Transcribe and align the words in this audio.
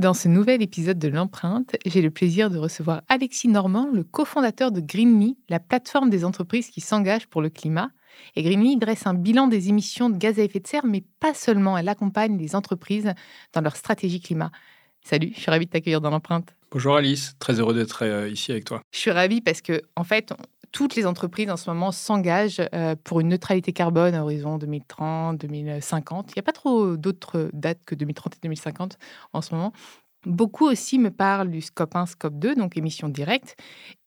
Dans 0.00 0.12
ce 0.12 0.26
nouvel 0.26 0.60
épisode 0.60 0.98
de 0.98 1.06
l'empreinte, 1.06 1.76
j'ai 1.86 2.02
le 2.02 2.10
plaisir 2.10 2.50
de 2.50 2.58
recevoir 2.58 3.02
Alexis 3.08 3.46
Normand, 3.46 3.88
le 3.92 4.02
cofondateur 4.02 4.72
de 4.72 4.80
Greenly, 4.80 5.38
la 5.48 5.60
plateforme 5.60 6.10
des 6.10 6.24
entreprises 6.24 6.68
qui 6.70 6.80
s'engagent 6.80 7.28
pour 7.28 7.40
le 7.40 7.48
climat. 7.48 7.90
Et 8.34 8.42
Greenly 8.42 8.76
dresse 8.76 9.06
un 9.06 9.14
bilan 9.14 9.46
des 9.46 9.68
émissions 9.68 10.10
de 10.10 10.16
gaz 10.16 10.40
à 10.40 10.42
effet 10.42 10.58
de 10.58 10.66
serre, 10.66 10.84
mais 10.84 11.04
pas 11.20 11.32
seulement, 11.32 11.78
elle 11.78 11.88
accompagne 11.88 12.36
les 12.36 12.56
entreprises 12.56 13.12
dans 13.52 13.60
leur 13.60 13.76
stratégie 13.76 14.20
climat. 14.20 14.50
Salut, 15.00 15.30
je 15.32 15.40
suis 15.40 15.50
ravie 15.50 15.66
de 15.66 15.70
t'accueillir 15.70 16.00
dans 16.00 16.10
l'empreinte. 16.10 16.56
Bonjour 16.72 16.96
Alice, 16.96 17.36
très 17.38 17.60
heureux 17.60 17.74
d'être 17.74 18.04
euh, 18.04 18.28
ici 18.28 18.50
avec 18.50 18.64
toi. 18.64 18.82
Je 18.90 18.98
suis 18.98 19.12
ravie 19.12 19.40
parce 19.40 19.60
que, 19.60 19.80
en 19.94 20.02
fait, 20.02 20.34
toutes 20.74 20.96
les 20.96 21.06
entreprises 21.06 21.48
en 21.50 21.56
ce 21.56 21.70
moment 21.70 21.92
s'engagent 21.92 22.60
euh, 22.74 22.96
pour 23.04 23.20
une 23.20 23.28
neutralité 23.28 23.72
carbone 23.72 24.12
à 24.12 24.24
horizon 24.24 24.58
2030, 24.58 25.38
2050. 25.38 26.30
Il 26.30 26.32
n'y 26.36 26.40
a 26.40 26.42
pas 26.42 26.52
trop 26.52 26.96
d'autres 26.96 27.48
dates 27.52 27.78
que 27.86 27.94
2030 27.94 28.34
et 28.34 28.38
2050 28.42 28.98
en 29.32 29.40
ce 29.40 29.54
moment. 29.54 29.72
Beaucoup 30.26 30.66
aussi 30.66 30.98
me 30.98 31.12
parlent 31.12 31.50
du 31.50 31.60
scope 31.60 31.94
1, 31.94 32.06
scope 32.06 32.40
2, 32.40 32.56
donc 32.56 32.76
émissions 32.76 33.08
directes. 33.08 33.54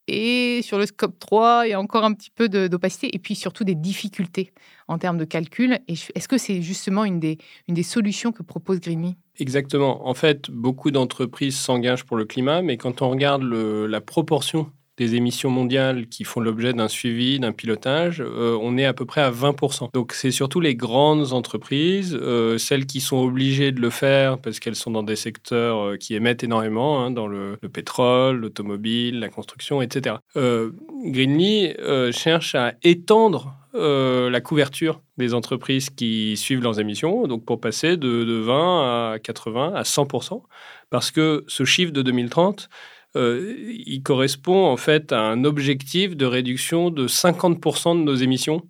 Et 0.10 0.62
sur 0.62 0.78
le 0.78 0.86
scope 0.86 1.18
3, 1.20 1.68
il 1.68 1.70
y 1.70 1.74
a 1.74 1.80
encore 1.80 2.04
un 2.04 2.14
petit 2.14 2.32
peu 2.32 2.50
d'opacité 2.50 3.16
et 3.16 3.20
puis 3.20 3.36
surtout 3.36 3.64
des 3.64 3.76
difficultés 3.76 4.52
en 4.90 4.98
termes 4.98 5.18
de 5.18 5.26
calcul. 5.26 5.80
Est-ce 5.88 6.28
que 6.28 6.38
c'est 6.38 6.62
justement 6.62 7.06
une 7.06 7.22
des, 7.22 7.38
solutions 7.84 8.34
que 8.34 8.44
propose 8.44 8.82
Grimy 8.82 9.16
Exactement. 9.38 10.06
En 10.06 10.14
fait, 10.14 10.52
beaucoup 10.52 10.92
d'entreprises 10.92 11.58
s'engagent 11.58 12.04
pour 12.04 12.18
le 12.18 12.26
climat, 12.26 12.62
mais 12.62 12.76
quand 12.76 13.02
on 13.02 13.10
regarde 13.10 13.44
la 13.44 14.02
proportion 14.02 14.70
des 14.98 15.16
émissions 15.16 15.52
mondiales 15.52 16.08
qui 16.08 16.24
font 16.24 16.40
l'objet 16.40 16.74
d'un 16.74 16.88
suivi, 16.88 17.40
d'un 17.40 17.52
pilotage, 17.52 18.20
euh, 18.20 18.58
on 18.60 18.78
est 18.78 18.86
à 18.86 18.94
peu 18.94 19.06
près 19.06 19.22
à 19.22 19.30
20%. 19.30 19.90
Donc 19.94 20.14
c'est 20.14 20.32
surtout 20.32 20.60
les 20.60 20.76
grandes 20.76 21.34
entreprises, 21.34 22.18
euh, 22.20 22.58
celles 22.58 22.88
qui 22.88 23.00
sont 23.00 23.18
obligées 23.18 23.72
de 23.72 23.80
le 23.80 23.92
faire 23.92 24.40
parce 24.40 24.60
qu'elles 24.60 24.76
sont 24.76 24.92
dans 24.92 25.04
des 25.04 25.16
secteurs 25.16 25.80
euh, 25.80 25.98
qui 25.98 26.16
émettent 26.16 26.44
énormément, 26.44 27.04
hein, 27.04 27.12
dans 27.12 27.28
le, 27.28 27.58
le 27.62 27.70
pétrole, 27.70 28.38
l'automobile, 28.38 29.20
la 29.20 29.30
construction, 29.30 29.82
etc. 29.82 30.16
Greenly 30.36 31.74
cherche 32.12 32.56
à 32.56 32.74
étendre 32.84 33.54
la 33.74 34.42
couverture 34.42 35.02
des 35.18 35.34
entreprises 35.34 35.90
qui 35.90 36.36
suivent 36.38 36.64
leurs 36.64 36.80
émissions, 36.80 37.28
donc 37.28 37.46
pour 37.46 37.60
passer 37.60 37.98
de 37.98 38.40
20 38.40 39.14
à 39.14 39.20
80 39.20 39.74
à 39.76 39.84
100%, 39.84 40.42
parce 40.90 41.12
que 41.12 41.44
ce 41.48 41.64
chiffre 41.64 41.92
de 41.92 42.02
2030, 42.02 42.70
euh, 43.18 43.56
il 43.86 44.02
correspond 44.04 44.66
en 44.66 44.78
fait 44.78 45.12
à 45.12 45.20
un 45.20 45.44
objectif 45.44 46.16
de 46.16 46.26
réduction 46.26 46.90
de 46.90 47.08
50% 47.08 48.00
de 48.00 48.04
nos 48.04 48.16
émissions 48.16 48.62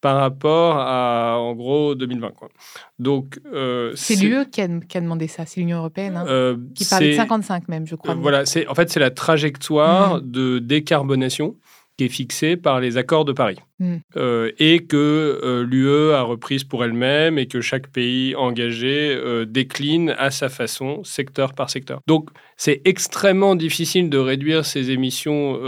par 0.00 0.16
rapport 0.18 0.76
à, 0.76 1.38
en 1.38 1.54
gros, 1.54 1.94
2020. 1.94 2.32
Quoi. 2.32 2.50
Donc, 2.98 3.40
euh, 3.54 3.92
c'est 3.94 4.16
l'UE 4.16 4.44
qui 4.50 4.60
a, 4.60 4.68
demandé 5.00 5.28
ça, 5.28 5.46
c'est 5.46 5.60
l'Union 5.60 5.78
européenne, 5.78 6.18
hein, 6.18 6.26
euh, 6.28 6.56
qui 6.74 6.84
parle 6.84 7.04
de 7.04 7.12
55 7.14 7.68
même, 7.68 7.86
je 7.86 7.94
crois. 7.94 8.14
voilà, 8.14 8.44
c'est 8.44 8.66
en 8.66 8.74
fait 8.74 8.90
c'est 8.90 9.00
la 9.00 9.10
trajectoire 9.10 10.18
mmh. 10.18 10.30
de 10.30 10.58
décarbonation 10.58 11.56
qui 11.96 12.04
est 12.04 12.08
fixée 12.08 12.56
par 12.56 12.80
les 12.80 12.96
accords 12.96 13.24
de 13.24 13.32
Paris 13.32 13.58
mmh. 13.78 13.96
euh, 14.16 14.50
et 14.58 14.80
que 14.80 14.96
euh, 14.96 15.64
l'UE 15.64 16.12
a 16.12 16.22
reprise 16.22 16.64
pour 16.64 16.84
elle-même 16.84 17.38
et 17.38 17.46
que 17.46 17.60
chaque 17.60 17.88
pays 17.88 18.34
engagé 18.34 19.14
euh, 19.14 19.44
décline 19.44 20.14
à 20.18 20.30
sa 20.30 20.48
façon, 20.48 21.04
secteur 21.04 21.54
par 21.54 21.70
secteur. 21.70 22.00
Donc 22.06 22.30
c'est 22.56 22.82
extrêmement 22.84 23.54
difficile 23.54 24.10
de 24.10 24.18
réduire 24.18 24.64
ces 24.64 24.90
émissions 24.90 25.60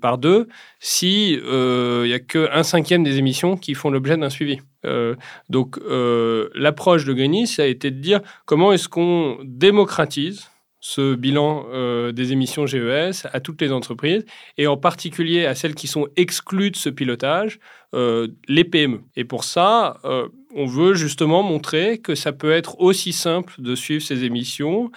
par 0.00 0.18
deux 0.18 0.48
si 0.78 1.32
il 1.32 2.02
n'y 2.04 2.12
a 2.14 2.18
qu'un 2.18 2.62
cinquième 2.62 3.04
des 3.04 3.18
émissions 3.18 3.56
qui 3.56 3.74
font 3.74 3.90
l'objet 3.90 4.16
d'un 4.16 4.30
suivi. 4.30 4.58
donc 5.50 5.78
l'approche 6.54 7.04
de 7.04 7.12
Greenis 7.12 7.46
ça 7.46 7.64
a 7.64 7.66
été 7.66 7.90
de 7.90 7.98
dire 8.00 8.20
comment 8.46 8.72
est-ce 8.72 8.88
qu'on 8.88 9.38
démocratise 9.44 10.50
ce 10.80 11.14
bilan 11.14 11.66
euh, 11.72 12.10
des 12.10 12.32
émissions 12.32 12.66
GES 12.66 13.26
à 13.32 13.40
toutes 13.40 13.60
les 13.60 13.70
entreprises 13.70 14.24
et 14.56 14.66
en 14.66 14.78
particulier 14.78 15.44
à 15.44 15.54
celles 15.54 15.74
qui 15.74 15.86
sont 15.86 16.08
exclues 16.16 16.70
de 16.70 16.76
ce 16.76 16.88
pilotage, 16.88 17.60
euh, 17.94 18.28
les 18.48 18.64
PME. 18.64 19.02
Et 19.14 19.24
pour 19.24 19.44
ça, 19.44 19.98
euh, 20.04 20.28
on 20.54 20.64
veut 20.64 20.94
justement 20.94 21.42
montrer 21.42 21.98
que 21.98 22.14
ça 22.14 22.32
peut 22.32 22.50
être 22.50 22.80
aussi 22.80 23.12
simple 23.12 23.54
de 23.58 23.74
suivre 23.74 24.02
ces 24.02 24.24
émissions 24.24 24.90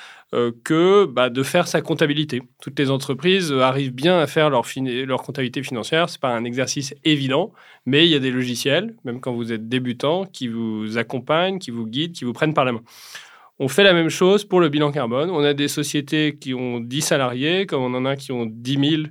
que 0.63 1.05
bah, 1.05 1.29
de 1.29 1.43
faire 1.43 1.67
sa 1.67 1.81
comptabilité. 1.81 2.41
Toutes 2.59 2.79
les 2.79 2.89
entreprises 2.89 3.51
arrivent 3.51 3.93
bien 3.93 4.17
à 4.17 4.25
faire 4.25 4.49
leur, 4.49 4.65
leur 5.05 5.21
comptabilité 5.21 5.61
financière. 5.61 6.09
Ce 6.09 6.15
n'est 6.15 6.21
pas 6.21 6.35
un 6.35 6.43
exercice 6.43 6.95
évident, 7.03 7.51
mais 7.85 8.07
il 8.07 8.09
y 8.09 8.15
a 8.15 8.19
des 8.19 8.31
logiciels, 8.31 8.95
même 9.05 9.19
quand 9.19 9.31
vous 9.31 9.53
êtes 9.53 9.69
débutant, 9.69 10.25
qui 10.25 10.47
vous 10.47 10.97
accompagnent, 10.97 11.59
qui 11.59 11.69
vous 11.69 11.85
guident, 11.85 12.13
qui 12.13 12.25
vous 12.25 12.33
prennent 12.33 12.55
par 12.55 12.65
la 12.65 12.71
main. 12.71 12.81
On 13.59 13.67
fait 13.67 13.83
la 13.83 13.93
même 13.93 14.09
chose 14.09 14.45
pour 14.45 14.59
le 14.59 14.69
bilan 14.69 14.91
carbone. 14.91 15.29
On 15.29 15.43
a 15.43 15.53
des 15.53 15.67
sociétés 15.67 16.37
qui 16.39 16.53
ont 16.53 16.79
10 16.79 17.01
salariés, 17.01 17.65
comme 17.65 17.83
on 17.83 17.93
en 17.93 18.05
a 18.05 18.15
qui 18.15 18.31
ont 18.31 18.45
10 18.45 18.89
000 18.89 19.03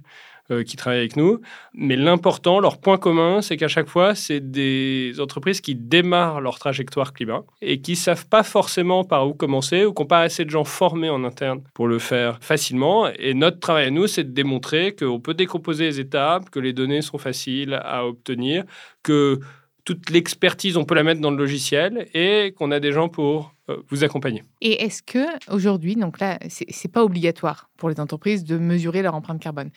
euh, 0.50 0.64
qui 0.64 0.76
travaillent 0.76 0.98
avec 0.98 1.16
nous. 1.16 1.40
Mais 1.72 1.94
l'important, 1.94 2.58
leur 2.58 2.80
point 2.80 2.98
commun, 2.98 3.40
c'est 3.40 3.56
qu'à 3.56 3.68
chaque 3.68 3.88
fois, 3.88 4.16
c'est 4.16 4.40
des 4.50 5.20
entreprises 5.20 5.60
qui 5.60 5.76
démarrent 5.76 6.40
leur 6.40 6.58
trajectoire 6.58 7.12
climat 7.12 7.44
et 7.60 7.80
qui 7.80 7.92
ne 7.92 7.96
savent 7.96 8.26
pas 8.26 8.42
forcément 8.42 9.04
par 9.04 9.28
où 9.28 9.34
commencer 9.34 9.84
ou 9.84 9.94
qui 9.94 10.02
n'ont 10.02 10.08
pas 10.08 10.22
assez 10.22 10.44
de 10.44 10.50
gens 10.50 10.64
formés 10.64 11.10
en 11.10 11.22
interne 11.22 11.62
pour 11.74 11.86
le 11.86 12.00
faire 12.00 12.38
facilement. 12.40 13.06
Et 13.20 13.34
notre 13.34 13.60
travail 13.60 13.86
à 13.86 13.90
nous, 13.90 14.08
c'est 14.08 14.24
de 14.24 14.32
démontrer 14.32 14.96
qu'on 14.96 15.20
peut 15.20 15.34
décomposer 15.34 15.84
les 15.84 16.00
étapes, 16.00 16.50
que 16.50 16.58
les 16.58 16.72
données 16.72 17.02
sont 17.02 17.18
faciles 17.18 17.80
à 17.84 18.04
obtenir, 18.04 18.64
que 19.04 19.38
toute 19.84 20.10
l'expertise, 20.10 20.76
on 20.76 20.84
peut 20.84 20.94
la 20.94 21.02
mettre 21.02 21.20
dans 21.20 21.30
le 21.30 21.36
logiciel 21.36 22.08
et 22.14 22.52
qu'on 22.56 22.70
a 22.72 22.80
des 22.80 22.92
gens 22.92 23.08
pour 23.08 23.54
vous 23.88 24.04
accompagner. 24.04 24.44
Et 24.60 24.82
est-ce 24.82 25.02
que 25.02 25.26
aujourd'hui, 25.52 25.96
donc 25.96 26.20
là, 26.20 26.38
c'est 26.48 26.92
pas 26.92 27.04
obligatoire 27.04 27.70
pour 27.76 27.88
les 27.88 28.00
entreprises 28.00 28.44
de 28.44 28.58
mesurer 28.58 29.02
leur 29.02 29.14
empreinte 29.14 29.40
carbone 29.40 29.70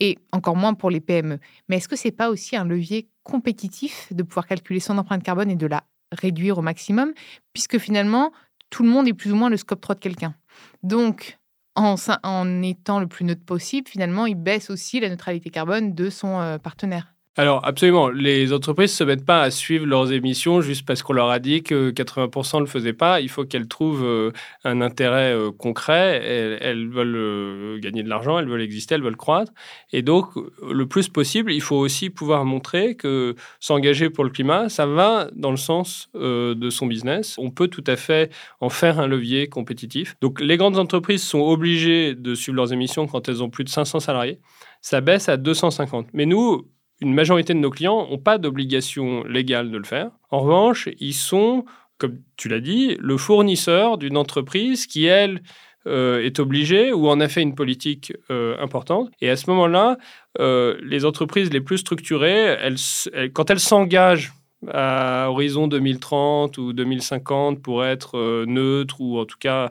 et 0.00 0.18
encore 0.32 0.56
moins 0.56 0.74
pour 0.74 0.90
les 0.90 1.00
PME. 1.00 1.38
Mais 1.68 1.76
est-ce 1.76 1.88
que 1.88 1.96
c'est 1.96 2.10
pas 2.10 2.30
aussi 2.30 2.56
un 2.56 2.64
levier 2.64 3.08
compétitif 3.22 4.12
de 4.12 4.22
pouvoir 4.22 4.46
calculer 4.46 4.80
son 4.80 4.98
empreinte 4.98 5.22
carbone 5.22 5.50
et 5.50 5.56
de 5.56 5.66
la 5.66 5.84
réduire 6.12 6.58
au 6.58 6.62
maximum, 6.62 7.12
puisque 7.52 7.78
finalement 7.78 8.32
tout 8.70 8.82
le 8.82 8.88
monde 8.88 9.06
est 9.06 9.14
plus 9.14 9.32
ou 9.32 9.36
moins 9.36 9.50
le 9.50 9.56
scope 9.56 9.80
3 9.80 9.94
de 9.94 10.00
quelqu'un? 10.00 10.34
Donc 10.82 11.38
en, 11.76 11.96
en 12.22 12.62
étant 12.62 13.00
le 13.00 13.06
plus 13.06 13.24
neutre 13.24 13.44
possible, 13.44 13.88
finalement, 13.88 14.26
il 14.26 14.36
baisse 14.36 14.70
aussi 14.70 15.00
la 15.00 15.08
neutralité 15.08 15.50
carbone 15.50 15.94
de 15.94 16.10
son 16.10 16.40
euh, 16.40 16.58
partenaire. 16.58 17.13
Alors 17.36 17.66
absolument, 17.66 18.10
les 18.10 18.52
entreprises 18.52 18.92
ne 18.92 18.96
se 18.96 19.04
mettent 19.04 19.24
pas 19.26 19.42
à 19.42 19.50
suivre 19.50 19.86
leurs 19.86 20.12
émissions 20.12 20.60
juste 20.60 20.86
parce 20.86 21.02
qu'on 21.02 21.14
leur 21.14 21.30
a 21.30 21.40
dit 21.40 21.64
que 21.64 21.90
80% 21.90 22.56
ne 22.56 22.60
le 22.60 22.66
faisaient 22.66 22.92
pas. 22.92 23.20
Il 23.20 23.28
faut 23.28 23.44
qu'elles 23.44 23.66
trouvent 23.66 24.04
euh, 24.04 24.30
un 24.62 24.80
intérêt 24.80 25.34
euh, 25.34 25.50
concret. 25.50 26.22
Elles, 26.60 26.88
veulent 26.88 27.16
euh, 27.16 27.80
gagner 27.80 28.04
de 28.04 28.08
l'argent, 28.08 28.38
elles 28.38 28.48
veulent 28.48 28.62
exister, 28.62 28.94
elles 28.94 29.02
veulent 29.02 29.16
croître. 29.16 29.50
Et 29.92 30.02
donc, 30.02 30.28
le 30.62 30.86
plus 30.86 31.08
possible, 31.08 31.52
il 31.52 31.60
faut 31.60 31.74
aussi 31.74 32.08
pouvoir 32.08 32.44
montrer 32.44 32.94
que 32.94 33.34
s'engager 33.58 34.10
pour 34.10 34.22
le 34.22 34.30
climat, 34.30 34.68
ça 34.68 34.86
va 34.86 35.28
dans 35.34 35.50
le 35.50 35.56
sens 35.56 36.10
de 36.14 36.70
son 36.70 36.86
business. 36.86 37.34
On 37.38 37.50
peut 37.50 37.66
tout 37.66 37.84
à 37.88 37.96
fait 37.96 38.30
en 38.60 38.68
faire 38.68 39.00
un 39.00 39.08
levier 39.08 39.48
compétitif. 39.48 40.16
Donc 40.20 40.40
les 40.40 40.56
grandes 40.56 40.78
entreprises 40.78 41.22
sont 41.22 41.40
obligées 41.40 42.14
de 42.14 42.34
suivre 42.34 42.56
leurs 42.56 42.72
émissions 42.72 43.08
quand 43.08 43.28
elles 43.28 43.42
ont 43.42 43.50
plus 43.50 43.64
de 43.64 43.70
500 43.70 44.00
salariés. 44.00 44.38
Ça 44.80 45.00
baisse 45.00 45.28
à 45.28 45.36
250. 45.36 46.08
Mais 46.12 46.26
nous, 46.26 46.66
une 47.04 47.14
majorité 47.14 47.54
de 47.54 47.58
nos 47.58 47.70
clients 47.70 48.08
n'ont 48.08 48.18
pas 48.18 48.38
d'obligation 48.38 49.24
légale 49.24 49.70
de 49.70 49.78
le 49.78 49.84
faire. 49.84 50.10
En 50.30 50.40
revanche, 50.40 50.88
ils 50.98 51.14
sont, 51.14 51.64
comme 51.98 52.18
tu 52.36 52.48
l'as 52.48 52.60
dit, 52.60 52.96
le 52.98 53.16
fournisseur 53.16 53.98
d'une 53.98 54.16
entreprise 54.16 54.86
qui, 54.86 55.06
elle, 55.06 55.42
euh, 55.86 56.24
est 56.24 56.38
obligée 56.38 56.94
ou 56.94 57.08
en 57.10 57.20
a 57.20 57.28
fait 57.28 57.42
une 57.42 57.54
politique 57.54 58.14
euh, 58.30 58.56
importante. 58.58 59.10
Et 59.20 59.28
à 59.28 59.36
ce 59.36 59.50
moment-là, 59.50 59.98
euh, 60.40 60.78
les 60.82 61.04
entreprises 61.04 61.52
les 61.52 61.60
plus 61.60 61.78
structurées, 61.78 62.56
quand 63.34 63.50
elles 63.50 63.60
s'engagent 63.60 64.32
à 64.72 65.26
horizon 65.28 65.68
2030 65.68 66.56
ou 66.56 66.72
2050 66.72 67.60
pour 67.60 67.84
être 67.84 68.46
neutres 68.46 68.98
ou 68.98 69.18
en 69.18 69.26
tout 69.26 69.36
cas 69.38 69.68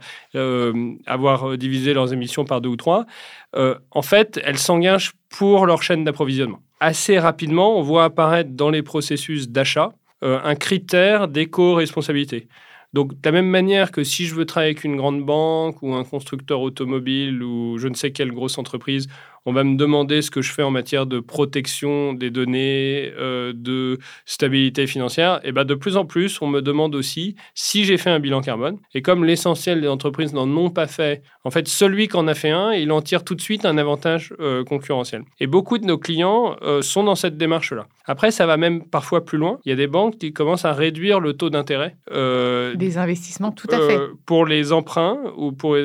avoir 1.08 1.58
divisé 1.58 1.96
leurs 1.96 2.14
émissions 2.14 2.46
par 2.46 2.62
deux 2.62 2.70
ou 2.70 2.76
trois, 2.76 3.08
en 3.56 4.02
fait, 4.04 4.40
elles 4.44 4.60
s'engagent 4.60 5.14
pour 5.30 5.66
leur 5.66 5.82
chaîne 5.82 6.04
d'approvisionnement 6.04 6.62
assez 6.84 7.18
rapidement, 7.18 7.78
on 7.78 7.82
voit 7.82 8.04
apparaître 8.04 8.52
dans 8.52 8.70
les 8.70 8.84
processus 8.84 9.50
d'achat 9.50 9.94
euh, 10.24 10.40
un 10.44 10.56
critère 10.56 11.28
d'éco-responsabilité. 11.28 12.48
Donc, 12.94 13.14
de 13.14 13.20
la 13.24 13.32
même 13.32 13.48
manière 13.48 13.92
que 13.92 14.04
si 14.04 14.26
je 14.26 14.36
veux 14.36 14.46
travailler 14.46 14.72
avec 14.72 14.84
une 14.84 14.98
grande 14.98 15.26
banque 15.26 15.82
ou 15.82 15.94
un 15.96 16.04
constructeur 16.04 16.62
automobile 16.62 17.42
ou 17.42 17.78
je 17.80 17.88
ne 17.88 17.96
sais 17.96 18.12
quelle 18.12 18.32
grosse 18.32 18.58
entreprise, 18.58 19.08
on 19.46 19.54
va 19.54 19.64
me 19.64 19.76
demander 19.76 20.22
ce 20.22 20.32
que 20.32 20.42
je 20.42 20.52
fais 20.52 20.64
en 20.64 20.72
matière 20.72 21.06
de 21.06 21.20
protection 21.20 22.14
des 22.14 22.32
données, 22.32 23.12
euh, 23.20 23.52
de 23.54 24.00
stabilité 24.26 24.88
financière, 24.88 25.40
et 25.44 25.52
ben 25.52 25.66
de 25.66 25.76
plus 25.76 25.98
en 25.98 26.06
plus, 26.06 26.42
on 26.42 26.48
me 26.48 26.62
demande 26.62 26.96
aussi 26.96 27.36
si 27.54 27.84
j'ai 27.84 27.98
fait 27.98 28.10
un 28.10 28.20
bilan 28.20 28.42
carbone. 28.42 28.78
Et 28.94 29.02
comme 29.02 29.26
l'essentiel 29.26 29.82
des 29.82 29.88
entreprises 29.88 30.34
n'en 30.34 30.48
ont 30.58 30.70
pas 30.70 30.88
fait, 30.88 31.24
en 31.44 31.52
fait, 31.52 31.68
celui 31.68 32.08
qui 32.08 32.16
en 32.16 32.28
a 32.28 32.34
fait 32.34 32.52
un, 32.52 32.72
il 32.72 32.92
en 32.92 33.02
tire 33.02 33.24
tout 33.24 33.36
de 33.36 33.42
suite 33.42 33.66
un 33.66 33.78
avantage 33.78 34.34
euh, 34.40 34.64
concurrentiel. 34.64 35.24
Et 35.40 35.48
beaucoup 35.48 35.78
de 35.78 35.86
nos 35.86 35.98
clients 35.98 36.56
euh, 36.62 36.82
sont 36.82 37.04
dans 37.04 37.16
cette 37.16 37.38
démarche-là. 37.38 37.88
Après, 38.06 38.32
ça 38.32 38.46
va 38.46 38.58
même 38.58 38.84
parfois 38.84 39.26
plus 39.26 39.38
loin. 39.38 39.60
Il 39.66 39.70
y 39.70 39.74
a 39.74 39.76
des 39.76 39.88
banques 39.88 40.18
qui 40.18 40.34
commencent 40.34 40.66
à 40.66 40.74
réduire 40.74 41.20
le 41.20 41.34
taux 41.34 41.50
d'intérêt. 41.50 41.96
des 42.12 42.98
investissements, 42.98 43.52
tout 43.52 43.68
à 43.72 43.80
fait. 43.80 44.00
Pour 44.26 44.46
les 44.46 44.72
emprunts 44.72 45.18
ou 45.38 45.52
pour 45.52 45.78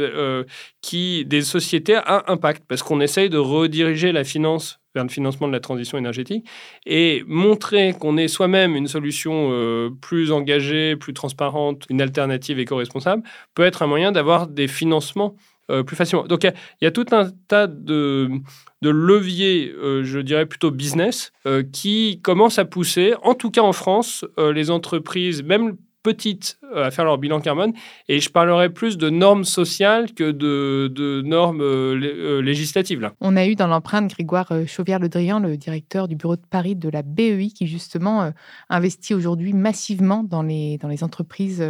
qui 0.81 1.25
des 1.25 1.43
sociétés 1.43 1.97
à 1.97 2.25
impact, 2.31 2.65
parce 2.69 2.83
qu'on 2.83 3.01
essaye 3.01 3.29
de 3.29 3.39
rediriger 3.49 4.13
la 4.13 4.25
finance 4.25 4.81
vers 4.95 5.05
le 5.05 5.11
financement 5.11 5.47
de 5.47 5.53
la 5.53 5.61
transition 5.61 5.99
énergétique 5.99 6.47
et 6.87 7.23
montrer 7.27 7.95
qu'on 7.99 8.17
est 8.17 8.29
soi-même 8.29 8.75
une 8.75 8.89
solution 8.89 9.51
euh, 9.53 9.91
plus 10.01 10.33
engagée, 10.33 10.97
plus 10.97 11.15
transparente, 11.15 11.85
une 11.89 12.01
alternative 12.01 12.59
éco-responsable, 12.59 13.23
peut 13.55 13.65
être 13.65 13.83
un 13.83 13.87
moyen 13.87 14.13
d'avoir 14.13 14.47
des 14.47 14.69
financements 14.69 15.37
euh, 15.71 15.83
plus 15.83 15.97
facilement. 15.97 16.25
Donc 16.25 16.45
il 16.45 16.53
y, 16.81 16.87
a 16.87 16.91
tout 16.91 17.05
un 17.13 17.31
tas 17.49 17.67
de, 17.67 18.31
leviers, 18.83 19.73
euh, 19.77 20.03
je 20.03 20.19
dirais 20.19 20.47
plutôt 20.47 20.71
business, 20.71 21.33
qui 21.73 22.21
commencent 22.23 22.59
à 22.59 22.65
pousser, 22.65 23.15
en 23.23 23.35
tout 23.35 23.51
cas 23.51 23.63
en 23.63 23.73
France, 23.73 24.25
les 24.39 24.71
entreprises, 24.71 25.43
même 25.43 25.77
petites 26.03 26.59
euh, 26.75 26.87
à 26.87 26.91
faire 26.91 27.05
leur 27.05 27.19
bilan 27.19 27.41
carbone. 27.41 27.73
Et 28.09 28.21
je 28.21 28.31
parlerai 28.31 28.71
plus 28.71 28.97
de 28.99 29.11
normes 29.11 29.45
sociales 29.45 30.13
que 30.15 30.31
de, 30.31 31.23
normes 31.23 31.61
euh, 31.61 32.01
euh, 32.01 32.43
législatives. 32.43 33.01
Là. 33.01 33.13
On 33.21 33.37
a 33.37 33.47
eu 33.47 33.55
dans 33.55 33.67
l'empreinte 33.67 34.11
Grégoire 34.11 34.53
Chauvière-Le 34.67 35.09
Drian, 35.09 35.41
le 35.41 35.57
directeur 35.57 36.09
du 36.09 36.17
bureau 36.17 36.37
de 36.37 36.47
Paris 36.49 36.77
de 36.77 36.89
la 36.89 37.03
BEI, 37.03 37.49
qui 37.49 37.67
justement 37.67 38.33
investit 38.69 39.15
aujourd'hui 39.15 39.53
massivement 39.53 40.23
dans 40.25 40.43
les, 40.43 40.79
dans 40.79 40.89
les 40.89 41.05
entreprises 41.05 41.65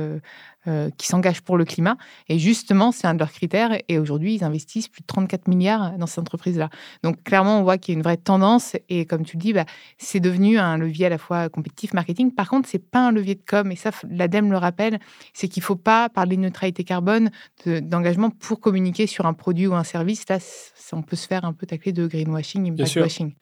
qui 0.96 1.06
s'engagent 1.06 1.42
pour 1.42 1.56
le 1.56 1.64
climat. 1.64 1.96
Et 2.28 2.38
justement, 2.38 2.92
c'est 2.92 3.06
un 3.06 3.14
de 3.14 3.18
leurs 3.18 3.32
critères. 3.32 3.78
Et 3.88 3.98
aujourd'hui, 3.98 4.34
ils 4.34 4.44
investissent 4.44 4.88
plus 4.88 5.02
de 5.02 5.06
34 5.06 5.48
milliards 5.48 5.96
dans 5.98 6.06
ces 6.06 6.20
entreprises-là. 6.20 6.70
Donc, 7.02 7.22
clairement, 7.22 7.60
on 7.60 7.62
voit 7.62 7.78
qu'il 7.78 7.94
y 7.94 7.96
a 7.96 7.98
une 7.98 8.02
vraie 8.02 8.16
tendance. 8.16 8.76
Et 8.88 9.06
comme 9.06 9.24
tu 9.24 9.36
le 9.36 9.40
dis, 9.40 9.52
bah, 9.52 9.64
c'est 9.98 10.20
devenu 10.20 10.58
un 10.58 10.76
levier 10.76 11.06
à 11.06 11.08
la 11.08 11.18
fois 11.18 11.48
compétitif, 11.48 11.92
marketing. 11.94 12.34
Par 12.34 12.48
contre, 12.48 12.68
c'est 12.68 12.78
pas 12.78 13.06
un 13.08 13.12
levier 13.12 13.34
de 13.34 13.42
com. 13.46 13.70
Et 13.72 13.76
ça, 13.76 13.90
l'ADEME 14.10 14.50
le 14.50 14.58
rappelle, 14.58 14.98
c'est 15.32 15.48
qu'il 15.48 15.62
ne 15.62 15.66
faut 15.66 15.76
pas 15.76 16.08
parler 16.08 16.36
de 16.36 16.42
neutralité 16.42 16.84
carbone, 16.84 17.30
d'engagement 17.66 18.30
pour 18.30 18.60
communiquer 18.60 19.06
sur 19.06 19.26
un 19.26 19.34
produit 19.34 19.66
ou 19.66 19.74
un 19.74 19.84
service. 19.84 20.24
Là, 20.28 20.38
on 20.92 21.02
peut 21.02 21.16
se 21.16 21.26
faire 21.26 21.44
un 21.44 21.52
peu 21.52 21.66
tacler 21.66 21.92
de 21.92 22.06
greenwashing 22.06 22.66
et. 22.66 22.72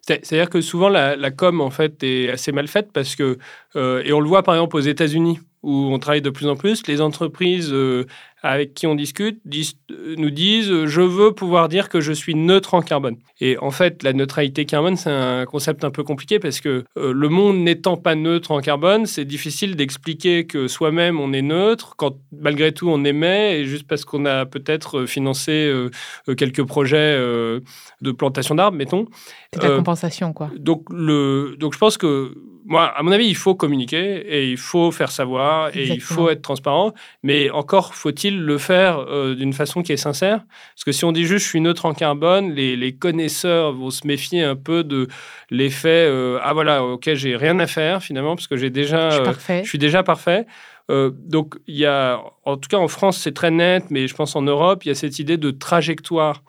C'est-à-dire 0.01 0.51
que 0.51 0.61
souvent, 0.61 0.89
la, 0.89 1.31
com, 1.31 1.61
en 1.61 1.71
fait, 1.71 2.03
est 2.03 2.31
assez 2.31 2.53
mal 2.53 2.69
faite 2.69 2.93
parce 2.93 3.17
que, 3.17 3.39
euh, 3.77 4.03
et 4.05 4.13
on 4.13 4.21
le 4.21 4.29
voit 4.29 4.43
par 4.43 4.55
exemple 4.55 4.77
aux 4.77 4.81
États-Unis, 4.81 5.39
où 5.63 5.73
on 5.93 5.99
travaille 5.99 6.23
de 6.23 6.31
plus 6.31 6.47
en 6.47 6.57
plus, 6.57 6.87
les 6.87 7.01
entreprises 7.01 7.71
euh, 7.73 8.05
avec 8.43 8.75
qui 8.75 8.87
on 8.87 8.95
discute 8.95 9.41
euh, 9.91 10.15
nous 10.17 10.31
disent 10.31 10.71
euh, 10.71 10.87
je 10.87 11.01
veux 11.01 11.33
pouvoir 11.33 11.69
dire 11.69 11.89
que 11.89 12.01
je 12.01 12.13
suis 12.13 12.35
neutre 12.35 12.75
en 12.75 12.83
carbone. 12.83 13.17
Et 13.41 13.59
en 13.59 13.71
fait, 13.71 14.03
la 14.03 14.13
neutralité 14.13 14.65
carbone, 14.65 14.97
c'est 14.97 15.11
un 15.11 15.45
concept 15.45 15.83
un 15.85 15.91
peu 15.91 16.05
compliqué 16.05 16.39
parce 16.39 16.61
que 16.61 16.85
le 16.97 17.29
monde 17.29 17.59
n'étant 17.59 17.97
pas 17.97 18.15
neutre 18.15 18.51
en 18.53 18.61
carbone, 18.61 19.07
c'est 19.07 19.25
difficile 19.25 19.77
d'expliquer 19.77 20.47
que 20.47 20.69
soi-même 20.69 21.21
on 21.21 21.33
est 21.33 21.43
neutre 21.43 21.95
quand 21.97 22.17
malgré 22.33 22.73
tout 22.73 22.89
on 22.89 23.05
émet 23.05 23.61
et 23.61 23.65
juste 23.65 23.87
parce 23.87 24.05
qu'on 24.05 24.25
a 24.25 24.47
peut-être 24.47 25.05
financé 25.07 25.71
quelques 26.37 26.65
projets 26.65 27.17
de 27.19 28.13
plantation 28.13 28.55
d'arbres, 28.55 28.79
mettons. 28.79 29.07
C'est 29.53 29.63
la 29.63 29.77
compensation, 29.77 30.33
quoi. 30.33 30.51
Donc, 30.57 30.85
le, 30.91 31.57
donc 31.59 31.75
je 31.75 31.79
pense 31.79 31.99
que 31.99 32.35
moi, 32.69 32.87
à 32.87 33.03
mon 33.05 33.13
avis, 33.13 33.27
il 33.27 33.37
faut 33.37 33.55
communiquer 33.55 34.17
et 34.27 34.51
il 34.51 34.57
faut 34.57 34.91
faire 34.91 35.13
savoir 35.13 35.75
et 35.77 35.87
il 35.87 36.01
faut 36.01 36.29
être 36.31 36.43
transparent. 36.43 36.93
Mais 37.23 37.49
encore 37.51 37.95
faut-il 37.95 38.41
le 38.41 38.59
faire 38.59 38.99
euh, 38.99 39.35
d'une 39.37 39.53
façon 39.53 39.83
qui 39.83 39.93
est 39.93 39.97
sincère. 39.97 40.45
Parce 40.75 40.85
que 40.85 40.93
si 40.93 41.05
on 41.05 41.13
dit 41.13 41.25
juste 41.25 41.45
je 41.45 41.51
suis 41.51 41.61
neutre 41.61 41.87
en 41.87 41.95
carbone, 41.95 42.53
les, 42.53 42.97
connaisseurs 42.97 43.73
vont 43.73 43.91
se 43.91 44.07
méfier 44.07 44.43
un 44.43 44.57
peu 44.57 44.83
de 44.83 45.07
l'effet 45.51 46.07
euh, 46.09 46.39
ah 46.43 46.53
voilà, 46.55 46.83
ok, 46.83 47.15
j'ai 47.15 47.37
rien 47.37 47.59
à 47.61 47.67
faire 47.67 48.03
finalement 48.03 48.35
parce 48.35 48.49
que 48.49 48.57
j'ai 48.57 48.71
déjà, 48.71 49.11
je 49.11 49.17
suis, 49.17 49.53
euh, 49.53 49.63
je 49.63 49.69
suis 49.69 49.79
déjà 49.79 50.03
parfait. 50.03 50.47
donc 50.89 51.55
il 51.67 51.77
y 51.77 51.87
a, 51.87 52.21
en 52.45 52.57
tout 52.57 52.69
cas 52.69 52.79
en 52.79 52.89
France 52.89 53.19
c'est 53.19 53.35
très 53.35 53.51
net, 53.51 53.85
mais 53.91 54.09
je 54.09 54.15
pense 54.15 54.35
en 54.35 54.43
Europe 54.43 54.85
il 54.85 54.89
y 54.89 54.91
a 54.91 54.95
cette 54.95 55.19
idée 55.19 55.37
de 55.37 55.51
trajectoire 55.51 56.43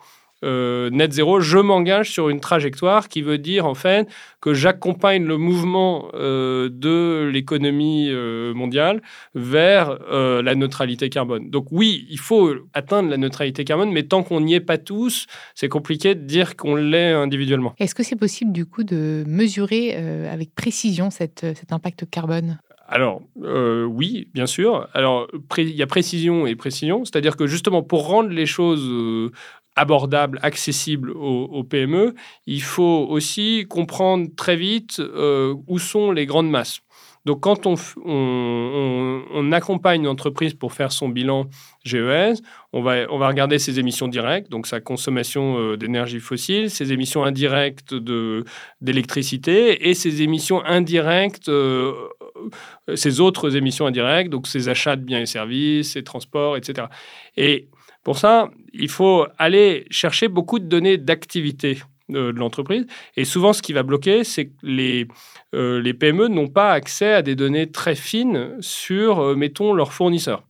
euh, 0.44 0.90
net 0.90 1.12
zéro, 1.12 1.40
je 1.40 1.58
m'engage 1.58 2.10
sur 2.10 2.28
une 2.28 2.40
trajectoire 2.40 3.08
qui 3.08 3.22
veut 3.22 3.38
dire 3.38 3.66
en 3.66 3.74
fait 3.74 4.08
que 4.40 4.54
j'accompagne 4.54 5.24
le 5.24 5.36
mouvement 5.36 6.10
euh, 6.14 6.68
de 6.70 7.28
l'économie 7.32 8.08
euh, 8.10 8.54
mondiale 8.54 9.02
vers 9.34 9.98
la 10.08 10.54
neutralité 10.54 11.08
carbone. 11.10 11.50
Donc 11.50 11.66
oui, 11.70 12.06
il 12.10 12.18
faut 12.18 12.52
atteindre 12.72 13.10
la 13.10 13.16
neutralité 13.16 13.64
carbone, 13.64 13.90
mais 13.90 14.04
tant 14.04 14.22
qu'on 14.22 14.40
n'y 14.40 14.54
est 14.54 14.60
pas 14.60 14.78
tous, 14.78 15.26
c'est 15.54 15.68
compliqué 15.68 16.14
de 16.14 16.22
dire 16.22 16.56
qu'on 16.56 16.76
l'est 16.76 17.12
individuellement. 17.12 17.74
Est-ce 17.78 17.94
que 17.94 18.02
c'est 18.02 18.16
possible 18.16 18.52
du 18.52 18.66
coup 18.66 18.84
de 18.84 19.24
mesurer 19.26 19.94
avec 20.28 20.54
précision 20.54 21.10
cet 21.10 21.44
impact 21.70 22.08
carbone? 22.10 22.58
Alors, 22.88 23.22
oui, 23.36 24.28
bien 24.32 24.46
sûr. 24.46 24.88
Alors, 24.94 25.28
il 25.58 25.70
y 25.70 25.82
a 25.82 25.86
précision 25.86 26.46
et 26.46 26.56
précision, 26.56 27.04
c'est-à-dire 27.04 27.36
que 27.36 27.46
justement, 27.46 27.82
pour 27.82 28.06
rendre 28.06 28.30
les 28.30 28.46
choses 28.46 29.30
abordable, 29.78 30.40
accessible 30.42 31.12
aux, 31.12 31.62
PME, 31.62 32.14
il 32.46 32.62
faut 32.62 33.06
aussi 33.08 33.64
comprendre 33.68 34.28
très 34.36 34.56
vite 34.56 34.98
euh, 34.98 35.54
où 35.68 35.78
sont 35.78 36.10
les 36.10 36.26
grandes 36.26 36.50
masses. 36.50 36.80
Donc, 37.24 37.40
quand 37.40 37.66
on, 37.66 39.52
accompagne 39.52 40.02
une 40.02 40.08
entreprise 40.08 40.54
pour 40.54 40.72
faire 40.72 40.92
son 40.92 41.08
bilan 41.08 41.46
GES, 41.84 42.42
on 42.72 42.82
va, 42.82 43.06
on 43.10 43.18
va 43.18 43.28
regarder 43.28 43.58
ses 43.58 43.78
émissions 43.78 44.08
directes, 44.08 44.50
donc 44.50 44.66
sa 44.66 44.80
consommation 44.80 45.58
euh, 45.58 45.76
d'énergie 45.76 46.20
fossile, 46.20 46.70
ses 46.70 46.92
émissions 46.92 47.24
indirectes 47.24 47.94
d'électricité 48.80 49.88
et 49.88 49.94
ses 49.94 50.22
émissions 50.22 50.64
indirectes, 50.64 51.48
euh, 51.48 51.92
ses 52.94 53.20
autres 53.20 53.56
émissions 53.56 53.86
indirectes, 53.86 54.30
donc 54.30 54.46
ses 54.46 54.68
achats 54.68 54.96
de 54.96 55.02
biens 55.02 55.20
et 55.20 55.26
services, 55.26 55.92
ses 55.92 56.04
transports, 56.04 56.56
etc. 56.56 56.88
Et 57.36 57.68
pour 58.04 58.18
ça, 58.18 58.50
il 58.72 58.88
faut 58.88 59.26
aller 59.38 59.86
chercher 59.90 60.28
beaucoup 60.28 60.58
de 60.58 60.64
données 60.66 60.98
d'activité 60.98 61.78
de, 62.08 62.30
l'entreprise. 62.30 62.86
Et 63.16 63.24
souvent, 63.24 63.52
ce 63.52 63.62
qui 63.62 63.72
va 63.72 63.82
bloquer, 63.82 64.24
c'est 64.24 64.46
que 64.46 64.54
les, 64.62 65.06
euh, 65.54 65.92
PME 65.92 66.28
n'ont 66.28 66.48
pas 66.48 66.72
accès 66.72 67.12
à 67.12 67.22
des 67.22 67.36
données 67.36 67.70
très 67.70 67.94
fines 67.94 68.56
sur, 68.60 69.20
euh, 69.20 69.34
mettons, 69.34 69.72
leurs 69.72 69.92
fournisseurs. 69.92 70.47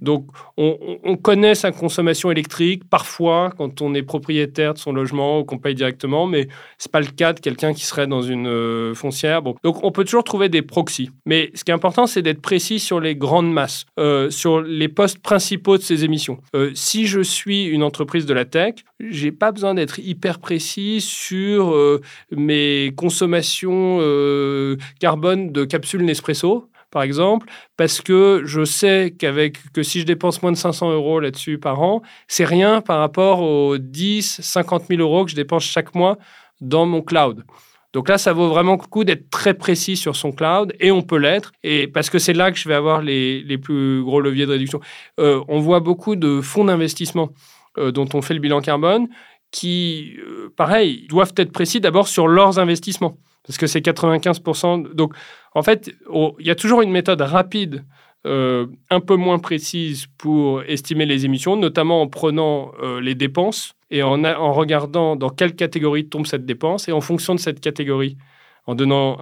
Donc, 0.00 0.26
on, 0.56 1.16
connaît 1.16 1.54
sa 1.54 1.72
consommation 1.72 2.30
électrique 2.30 2.82
parfois 2.88 3.52
quand 3.56 3.80
on 3.80 3.94
est 3.94 4.02
propriétaire 4.02 4.74
de 4.74 4.78
son 4.78 4.92
logement 4.92 5.40
ou 5.40 5.44
qu'on 5.44 5.58
paye 5.58 5.74
directement, 5.74 6.26
mais 6.26 6.48
c'est 6.78 6.92
pas 6.92 7.00
le 7.00 7.06
cas 7.06 7.32
de 7.32 7.40
quelqu'un 7.40 7.72
qui 7.72 7.84
serait 7.84 8.06
dans 8.06 8.22
une 8.22 8.46
euh, 8.46 8.94
foncière. 8.94 9.42
Donc, 9.42 9.56
on 9.64 9.90
peut 9.90 10.04
toujours 10.04 10.24
trouver 10.24 10.48
des 10.48 10.62
proxys. 10.62 11.10
Mais 11.24 11.50
ce 11.54 11.64
qui 11.64 11.70
est 11.70 11.74
important, 11.74 12.06
c'est 12.06 12.22
d'être 12.22 12.42
précis 12.42 12.78
sur 12.78 13.00
les 13.00 13.16
grandes 13.16 13.50
masses, 13.50 13.86
euh, 13.98 14.30
sur 14.30 14.60
les 14.60 14.88
postes 14.88 15.18
principaux 15.18 15.78
de 15.78 15.82
ces 15.82 16.04
émissions. 16.04 16.38
Euh, 16.54 16.70
si 16.74 17.06
je 17.06 17.20
suis 17.20 17.64
une 17.64 17.82
entreprise 17.82 18.26
de 18.26 18.34
la 18.34 18.44
tech, 18.44 18.74
j'ai 19.00 19.32
pas 19.32 19.52
besoin 19.52 19.74
d'être 19.74 19.98
hyper 19.98 20.38
précis 20.38 21.00
sur 21.00 21.76
mes 22.30 22.92
consommations 22.96 23.98
carbone 25.00 25.52
de 25.52 25.64
capsules 25.64 26.04
Nespresso 26.04 26.70
par 26.96 27.02
exemple, 27.02 27.46
parce 27.76 28.00
que 28.00 28.40
je 28.46 28.64
sais 28.64 29.14
qu'avec 29.18 29.58
que 29.74 29.82
si 29.82 30.00
je 30.00 30.06
dépense 30.06 30.40
moins 30.40 30.50
de 30.50 30.56
500 30.56 30.92
euros 30.92 31.20
là-dessus 31.20 31.58
par 31.58 31.82
an, 31.82 32.00
c'est 32.26 32.46
rien 32.46 32.80
par 32.80 33.00
rapport 33.00 33.42
aux 33.42 33.76
10, 33.76 34.40
50 34.40 34.84
000 34.88 35.02
euros 35.02 35.26
que 35.26 35.30
je 35.30 35.36
dépense 35.36 35.64
chaque 35.64 35.94
mois 35.94 36.16
dans 36.62 36.86
mon 36.86 37.02
cloud. 37.02 37.44
Donc 37.92 38.08
là, 38.08 38.16
ça 38.16 38.32
vaut 38.32 38.48
vraiment 38.48 38.78
le 38.80 38.88
coup 38.88 39.04
d'être 39.04 39.28
très 39.28 39.52
précis 39.52 39.94
sur 39.94 40.16
son 40.16 40.32
cloud 40.32 40.72
et 40.80 40.90
on 40.90 41.02
peut 41.02 41.18
l'être 41.18 41.52
et 41.62 41.86
parce 41.86 42.08
que 42.08 42.18
c'est 42.18 42.32
là 42.32 42.50
que 42.50 42.56
je 42.56 42.66
vais 42.66 42.74
avoir 42.74 43.02
les, 43.02 43.42
les 43.42 43.58
plus 43.58 44.02
gros 44.02 44.22
leviers 44.22 44.46
de 44.46 44.52
réduction. 44.52 44.80
Euh, 45.20 45.44
on 45.48 45.60
voit 45.60 45.80
beaucoup 45.80 46.16
de 46.16 46.40
fonds 46.40 46.64
d'investissement 46.64 47.28
euh, 47.76 47.92
dont 47.92 48.08
on 48.14 48.22
fait 48.22 48.32
le 48.32 48.40
bilan 48.40 48.62
carbone 48.62 49.06
qui, 49.50 50.16
euh, 50.18 50.52
pareil, 50.56 51.06
doivent 51.08 51.34
être 51.36 51.52
précis 51.52 51.80
d'abord 51.80 52.08
sur 52.08 52.28
leurs 52.28 52.58
investissements 52.58 53.18
parce 53.46 53.58
que 53.58 53.66
c'est 53.66 53.80
95%. 53.80 54.92
Donc, 54.94 55.14
en 55.54 55.62
fait, 55.62 55.90
il 56.12 56.46
y 56.46 56.50
a 56.50 56.54
toujours 56.54 56.82
une 56.82 56.90
méthode 56.90 57.20
rapide, 57.20 57.84
euh, 58.26 58.66
un 58.90 59.00
peu 59.00 59.14
moins 59.14 59.38
précise 59.38 60.06
pour 60.18 60.62
estimer 60.64 61.06
les 61.06 61.24
émissions, 61.24 61.56
notamment 61.56 62.02
en 62.02 62.08
prenant 62.08 62.72
euh, 62.82 63.00
les 63.00 63.14
dépenses 63.14 63.74
et 63.90 64.02
en, 64.02 64.24
en, 64.24 64.52
regardant 64.52 65.14
dans 65.14 65.30
quelle 65.30 65.54
catégorie 65.54 66.08
tombe 66.08 66.26
cette 66.26 66.44
dépense 66.44 66.88
et 66.88 66.92
en 66.92 67.00
fonction 67.00 67.36
de 67.36 67.40
cette 67.40 67.60
catégorie, 67.60 68.16
en 68.66 68.74
donnant 68.74 69.18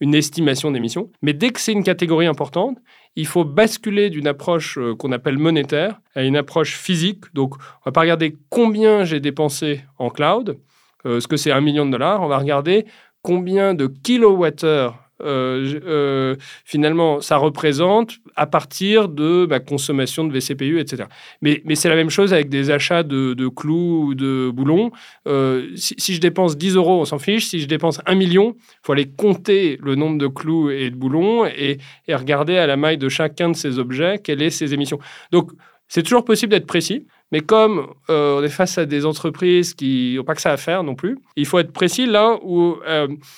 une 0.00 0.14
estimation 0.14 0.70
d'émissions. 0.70 1.10
Mais 1.22 1.32
dès 1.32 1.50
que 1.50 1.60
c'est 1.60 1.72
une 1.72 1.84
catégorie 1.84 2.26
importante, 2.26 2.78
il 3.16 3.26
faut 3.26 3.44
basculer 3.44 4.10
d'une 4.10 4.26
approche 4.26 4.78
euh, 4.78 4.94
qu'on 4.94 5.10
appelle 5.10 5.38
monétaire 5.38 6.00
à 6.14 6.22
une 6.22 6.36
approche 6.36 6.76
physique. 6.76 7.24
Donc, 7.32 7.54
on 7.56 7.86
va 7.86 7.92
pas 7.92 8.02
regarder 8.02 8.36
combien 8.50 9.04
j'ai 9.04 9.20
dépensé 9.20 9.80
en 9.98 10.10
cloud, 10.10 10.58
ce 11.04 11.26
que 11.28 11.36
c'est 11.36 11.52
un 11.52 11.60
million 11.60 11.86
de 11.86 11.92
dollars. 11.92 12.20
On 12.20 12.26
va 12.26 12.36
regarder 12.36 12.84
combien 13.22 13.74
de 13.74 13.86
kilowattheures 13.86 15.05
euh, 15.22 15.80
euh, 15.86 16.36
finalement 16.64 17.22
ça 17.22 17.38
représente 17.38 18.18
à 18.36 18.46
partir 18.46 19.08
de 19.08 19.46
ma 19.48 19.60
consommation 19.60 20.24
de 20.24 20.32
VCPU, 20.32 20.78
etc. 20.78 21.04
Mais, 21.40 21.62
c'est 21.74 21.88
la 21.88 21.94
même 21.96 22.10
chose 22.10 22.32
avec 22.32 22.48
des 22.48 22.70
achats 22.70 23.02
de, 23.02 23.48
clous 23.48 24.08
ou 24.08 24.14
de 24.14 24.50
boulons. 24.52 24.90
Euh, 25.26 25.70
si, 25.74 26.14
je 26.14 26.20
dépense 26.20 26.56
10 26.56 26.76
euros, 26.76 27.00
on 27.00 27.04
s'en 27.04 27.18
fiche. 27.18 27.46
Si 27.46 27.60
je 27.60 27.66
dépense 27.66 28.00
1 28.06 28.14
million, 28.14 28.54
il 28.56 28.78
faut 28.82 28.92
aller 28.92 29.08
compter 29.08 29.78
le 29.82 29.94
nombre 29.94 30.18
de 30.18 30.26
clous 30.26 30.70
et 30.70 30.90
de 30.90 30.96
boulons 30.96 31.46
et, 31.46 31.78
regarder 32.08 32.56
à 32.56 32.66
la 32.66 32.76
maille 32.76 32.98
de 32.98 33.08
chacun 33.08 33.50
de 33.50 33.56
ces 33.56 33.78
objets 33.78 34.18
quelles 34.22 34.50
sont 34.50 34.58
ses 34.58 34.74
émissions. 34.74 34.98
Donc, 35.32 35.50
c'est 35.88 36.02
toujours 36.02 36.24
possible 36.24 36.50
d'être 36.50 36.66
précis. 36.66 37.06
Mais 37.32 37.40
comme 37.40 37.88
euh, 38.08 38.38
on 38.38 38.42
est 38.44 38.48
face 38.48 38.78
à 38.78 38.86
des 38.86 39.04
entreprises 39.04 39.74
qui 39.74 40.14
n'ont 40.16 40.24
pas 40.24 40.34
que 40.34 40.40
ça 40.40 40.52
à 40.52 40.56
faire 40.56 40.84
non 40.84 40.94
plus, 40.94 41.18
il 41.36 41.46
faut 41.46 41.58
être 41.58 41.72
précis 41.72 42.06
là 42.06 42.38
où 42.42 42.76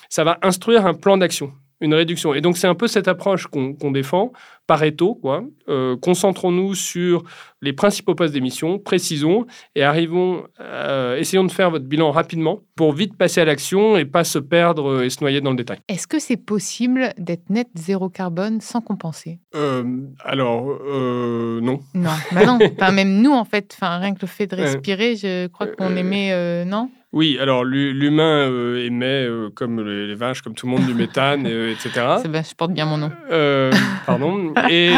ça 0.08 0.24
va 0.24 0.38
instruire 0.42 0.86
un 0.86 0.94
plan 0.94 1.16
d'action 1.16 1.52
une 1.80 1.94
réduction. 1.94 2.34
Et 2.34 2.40
donc, 2.40 2.56
c'est 2.56 2.66
un 2.66 2.74
peu 2.74 2.88
cette 2.88 3.08
approche 3.08 3.46
qu'on 3.46 3.90
défend, 3.90 4.32
Pareto, 4.66 5.14
quoi. 5.14 5.44
Euh, 5.68 5.96
concentrons-nous 5.96 6.74
sur 6.74 7.22
les 7.62 7.72
principaux 7.72 8.14
postes 8.14 8.34
d'émission, 8.34 8.78
précisons 8.78 9.46
et 9.74 9.82
arrivons, 9.82 10.44
euh, 10.60 11.16
essayons 11.16 11.44
de 11.44 11.50
faire 11.50 11.70
votre 11.70 11.86
bilan 11.86 12.10
rapidement 12.10 12.60
pour 12.76 12.92
vite 12.92 13.16
passer 13.16 13.40
à 13.40 13.44
l'action 13.44 13.96
et 13.96 14.04
pas 14.04 14.24
se 14.24 14.38
perdre 14.38 15.02
et 15.02 15.10
se 15.10 15.20
noyer 15.20 15.40
dans 15.40 15.50
le 15.50 15.56
détail. 15.56 15.78
Est-ce 15.88 16.06
que 16.06 16.18
c'est 16.18 16.36
possible 16.36 17.14
d'être 17.16 17.48
net 17.48 17.68
zéro 17.76 18.10
carbone 18.10 18.60
sans 18.60 18.80
compenser? 18.80 19.38
Euh, 19.54 19.84
Alors, 20.22 20.66
non. 20.66 21.80
Non, 21.94 22.10
bah 22.32 22.44
non. 22.44 22.58
enfin, 22.78 22.92
même 22.92 23.22
nous, 23.22 23.32
en 23.32 23.44
fait, 23.44 23.74
enfin, 23.74 23.98
rien 23.98 24.14
que 24.14 24.20
le 24.20 24.28
fait 24.28 24.46
de 24.46 24.56
respirer, 24.56 25.16
je 25.16 25.46
crois 25.46 25.68
qu'on 25.68 25.96
émet, 25.96 26.64
non? 26.66 26.90
Oui, 27.12 27.38
alors 27.40 27.64
l'humain 27.64 28.50
euh, 28.50 28.84
émet, 28.84 29.24
euh, 29.26 29.48
comme 29.54 29.80
les, 29.80 30.14
vaches, 30.14 30.42
comme 30.42 30.54
tout 30.54 30.66
le 30.66 30.72
monde, 30.72 30.84
du 30.84 30.92
méthane, 30.92 31.46
etc. 31.46 31.90
je 32.22 32.54
porte 32.54 32.72
bien 32.72 32.84
mon 32.84 32.98
nom. 32.98 33.10
Euh, 33.30 33.72
pardon. 34.06 34.52
Et 34.68 34.90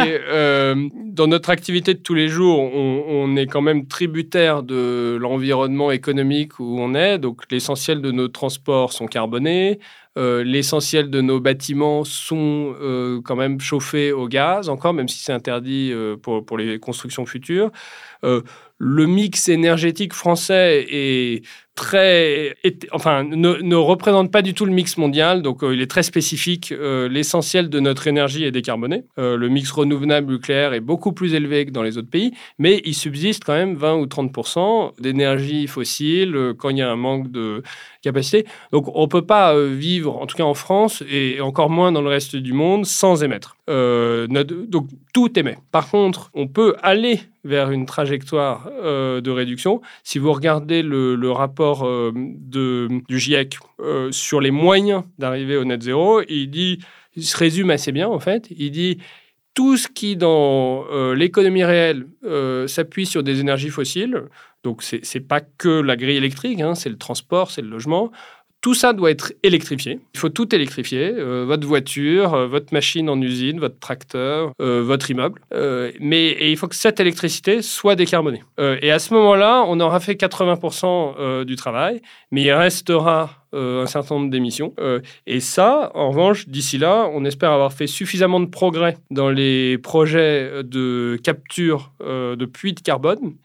dans 1.05 1.27
notre 1.27 1.49
activité 1.49 1.93
de 1.93 1.99
tous 1.99 2.13
les 2.13 2.27
jours, 2.27 2.59
on, 2.59 3.35
est 3.37 3.47
quand 3.47 3.61
même 3.61 3.87
tributaire 3.87 4.61
de 4.61 5.17
l'environnement 5.21 5.89
économique 5.91 6.59
où 6.59 6.81
on 6.81 6.95
est. 6.95 7.17
Donc 7.17 7.43
l'essentiel 7.49 8.01
de 8.01 8.11
nos 8.11 8.27
transports 8.27 8.91
sont 8.91 9.07
carbonés. 9.07 9.79
l'essentiel 10.17 11.09
de 11.09 11.21
nos 11.21 11.39
bâtiments 11.39 12.03
sont 12.03 12.75
quand 13.23 13.37
même 13.37 13.61
chauffés 13.61 14.11
au 14.11 14.27
gaz, 14.27 14.67
encore, 14.67 14.93
même 14.93 15.07
si 15.07 15.23
c'est 15.23 15.33
interdit 15.33 15.93
pour, 16.21 16.45
pour, 16.45 16.57
les 16.57 16.77
constructions 16.79 17.25
futures. 17.25 17.71
Le 18.83 19.05
mix 19.05 19.47
énergétique 19.47 20.11
français 20.11 20.87
est 20.89 21.43
très, 21.75 22.55
enfin, 22.91 23.23
ne, 23.23 23.75
représente 23.75 24.31
pas 24.31 24.41
du 24.41 24.55
tout 24.55 24.65
le 24.65 24.71
mix 24.71 24.97
mondial, 24.97 25.43
donc 25.43 25.63
euh, 25.63 25.75
il 25.75 25.81
est 25.81 25.89
très 25.89 26.01
spécifique. 26.01 26.71
Euh, 26.71 27.07
l'essentiel 27.07 27.69
de 27.69 27.79
notre 27.79 28.07
énergie 28.07 28.43
est 28.43 28.51
décarboné. 28.51 29.03
Euh, 29.19 29.37
le 29.37 29.49
mix 29.49 29.69
renouvelable 29.69 30.33
nucléaire 30.33 30.73
est 30.73 30.79
beaucoup 30.79 31.11
plus 31.11 31.35
élevé 31.35 31.67
que 31.67 31.71
dans 31.71 31.83
les 31.83 31.99
autres 31.99 32.09
pays, 32.09 32.33
mais 32.57 32.81
il 32.83 32.95
subsiste 32.95 33.43
quand 33.43 33.53
même 33.53 33.75
20 33.75 33.97
ou 33.97 34.07
30 34.07 34.99
d'énergie 34.99 35.67
fossile 35.67 36.53
quand 36.57 36.69
il 36.69 36.77
y 36.77 36.81
a 36.81 36.89
un 36.89 36.95
manque 36.95 37.31
de 37.31 37.61
capacité. 38.01 38.47
Donc 38.71 38.89
on 38.95 39.03
ne 39.03 39.07
peut 39.07 39.25
pas 39.25 39.55
vivre, 39.63 40.17
en 40.17 40.25
tout 40.25 40.35
cas 40.35 40.43
en 40.43 40.55
France, 40.55 41.03
et 41.07 41.39
encore 41.39 41.69
moins 41.69 41.91
dans 41.91 42.01
le 42.01 42.09
reste 42.09 42.35
du 42.35 42.53
monde, 42.53 42.87
sans 42.87 43.23
émettre. 43.23 43.57
Donc 43.71 44.87
tout 45.13 45.39
émet. 45.39 45.57
Par 45.71 45.89
contre, 45.89 46.31
on 46.33 46.47
peut 46.47 46.75
aller 46.81 47.21
vers 47.43 47.71
une 47.71 47.85
trajectoire 47.85 48.69
de 48.69 49.29
réduction. 49.29 49.81
Si 50.03 50.19
vous 50.19 50.33
regardez 50.33 50.83
le 50.83 51.31
rapport 51.31 51.85
euh, 51.85 52.11
du 53.07 53.19
GIEC 53.19 53.57
euh, 53.79 54.11
sur 54.11 54.41
les 54.41 54.51
moyens 54.51 55.03
d'arriver 55.17 55.57
au 55.57 55.65
net 55.65 55.81
zéro. 55.81 56.21
Il 56.27 56.49
dit, 56.49 56.79
il 57.15 57.23
se 57.23 57.37
résume 57.37 57.69
assez 57.69 57.91
bien 57.91 58.07
en 58.07 58.19
fait. 58.19 58.47
Il 58.51 58.71
dit 58.71 58.97
tout 59.53 59.77
ce 59.77 59.87
qui 59.87 60.15
dans 60.15 60.85
euh, 60.91 61.13
l'économie 61.13 61.63
réelle 61.63 62.07
s'appuie 62.67 63.05
sur 63.05 63.23
des 63.23 63.39
énergies 63.39 63.69
fossiles. 63.69 64.23
Donc 64.63 64.83
c'est 64.83 65.27
pas 65.27 65.41
que 65.41 65.81
la 65.81 65.95
grille 65.95 66.17
électrique, 66.17 66.61
hein, 66.61 66.75
c'est 66.75 66.89
le 66.89 66.97
transport, 66.97 67.49
c'est 67.49 67.61
le 67.61 67.69
logement. 67.69 68.11
Tout 68.61 68.75
ça 68.75 68.93
doit 68.93 69.09
être 69.09 69.33
électrifié. 69.41 69.99
Il 70.13 70.19
faut 70.19 70.29
tout 70.29 70.53
électrifier. 70.53 71.13
Euh, 71.17 71.45
votre 71.47 71.67
voiture, 71.67 72.35
euh, 72.35 72.47
votre 72.47 72.71
machine 72.73 73.09
en 73.09 73.19
usine, 73.19 73.59
votre 73.59 73.79
tracteur, 73.79 74.53
euh, 74.61 74.83
votre 74.83 75.09
immeuble. 75.09 75.41
mais 75.99 76.37
il 76.51 76.57
faut 76.57 76.67
que 76.67 76.75
cette 76.75 76.99
électricité 76.99 77.61
soit 77.63 77.95
décarbonée. 77.95 78.43
et 78.59 78.91
à 78.91 78.99
ce 78.99 79.13
moment-là, 79.15 79.63
on 79.67 79.79
aura 79.79 79.99
fait 79.99 80.15
80% 80.15 81.43
du 81.43 81.55
travail, 81.55 82.01
mais 82.31 82.43
il 82.43 82.51
restera 82.51 83.40
un 83.53 83.85
certain 83.85 84.15
nombre 84.15 84.29
d'émissions. 84.29 84.73
et 85.27 85.39
ça, 85.39 85.91
en 85.93 86.09
revanche, 86.09 86.47
d'ici 86.47 86.77
là, 86.77 87.09
on 87.13 87.25
espère 87.25 87.51
avoir 87.51 87.73
fait 87.73 87.87
suffisamment 87.87 88.39
de 88.39 88.45
progrès 88.45 88.97
dans 89.09 89.29
les 89.29 89.77
projets 89.77 90.63
de 90.63 91.19
capture 91.23 91.91
de 91.99 92.45
puits 92.45 92.73
de 92.73 92.79
carbone 92.79 93.35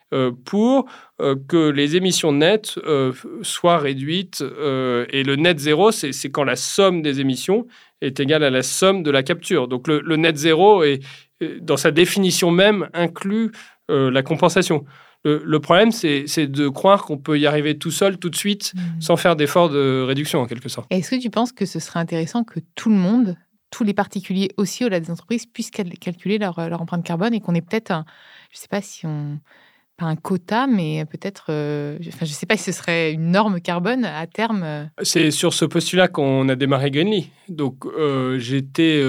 pour 0.45 0.87
euh, 1.23 1.35
que 1.49 1.71
les 1.71 1.97
émissions 1.97 2.31
nettes 2.33 2.79
euh, 2.87 3.13
soient 3.41 3.79
réduites. 3.79 4.43
Euh, 4.43 5.07
et 5.11 5.23
le 5.23 5.37
net 5.37 5.59
zéro, 5.59 5.91
c'est 5.91 6.31
quand 6.31 6.45
la 6.45 6.57
somme 6.57 7.01
des 7.01 7.21
émissions 7.21 7.67
est 8.03 8.21
égale 8.21 8.45
à 8.45 8.51
la 8.51 8.63
somme 8.63 9.03
de 9.03 9.11
la 9.11 9.23
capture. 9.23 9.67
Donc 9.67 9.89
le, 9.89 10.17
net 10.17 10.37
zéro, 10.37 10.83
est, 10.85 11.01
dans 11.61 11.79
sa 11.79 11.91
définition 11.91 12.51
même, 12.51 12.89
inclut 12.93 13.53
la 13.89 14.23
compensation. 14.23 14.85
Le, 15.26 15.59
problème, 15.61 15.92
c'est 15.92 16.47
de 16.47 16.68
croire 16.68 17.04
qu'on 17.04 17.18
peut 17.18 17.38
y 17.38 17.47
arriver 17.47 17.78
tout 17.78 17.90
seul, 17.90 18.18
tout 18.18 18.30
de 18.30 18.37
suite, 18.37 18.73
mmh. 18.75 19.00
sans 19.00 19.16
faire 19.16 19.37
d'effort 19.37 19.68
de 19.68 20.02
réduction, 20.06 20.40
en 20.40 20.47
quelque 20.47 20.68
sorte. 20.68 20.87
Est-ce 20.90 21.11
que 21.11 21.21
tu 21.21 21.30
penses 21.30 21.52
que 21.52 21.66
ce 21.66 21.80
serait 21.80 22.00
intéressant 22.00 22.45
que 22.45 22.61
tout 22.75 22.90
le 22.90 22.97
monde, 22.97 23.37
tous 23.71 23.85
les 23.85 23.95
particuliers 23.95 24.50
aussi 24.56 24.85
au-delà 24.85 25.00
des 25.00 25.11
entreprises, 25.11 25.47
puissent 25.47 25.71
calculer 25.71 26.38
leur, 26.38 26.68
leur 26.68 26.80
empreinte 26.80 27.04
carbone 27.04 27.35
et 27.35 27.40
qu'on 27.40 27.54
ait 27.54 27.61
peut-être, 27.61 27.92
je 28.50 28.56
ne 28.56 28.61
sais 28.61 28.68
pas 28.68 28.80
si 28.80 29.06
on 29.06 29.40
pas 29.97 30.07
un 30.07 30.17
quota, 30.17 30.67
mais 30.67 31.05
peut-être, 31.07 31.47
euh, 31.49 31.97
je 32.00 32.09
ne 32.09 32.26
sais 32.26 32.47
pas 32.47 32.57
si 32.57 32.65
ce 32.65 32.73
serait 32.73 33.12
une 33.12 33.31
norme 33.31 33.61
carbone 33.61 34.05
à 34.05 34.26
terme. 34.26 34.62
Euh. 34.62 34.85
C'est 35.03 35.31
sur 35.31 35.55
ce 35.55 35.65
postulat 35.65 36.09
qu'on 36.09 36.49
a 36.49 36.55
démarré 36.55 36.91
Greenly. 36.91 37.31
Donc, 37.49 37.87
euh, 37.87 38.38
j'étais 38.38 39.03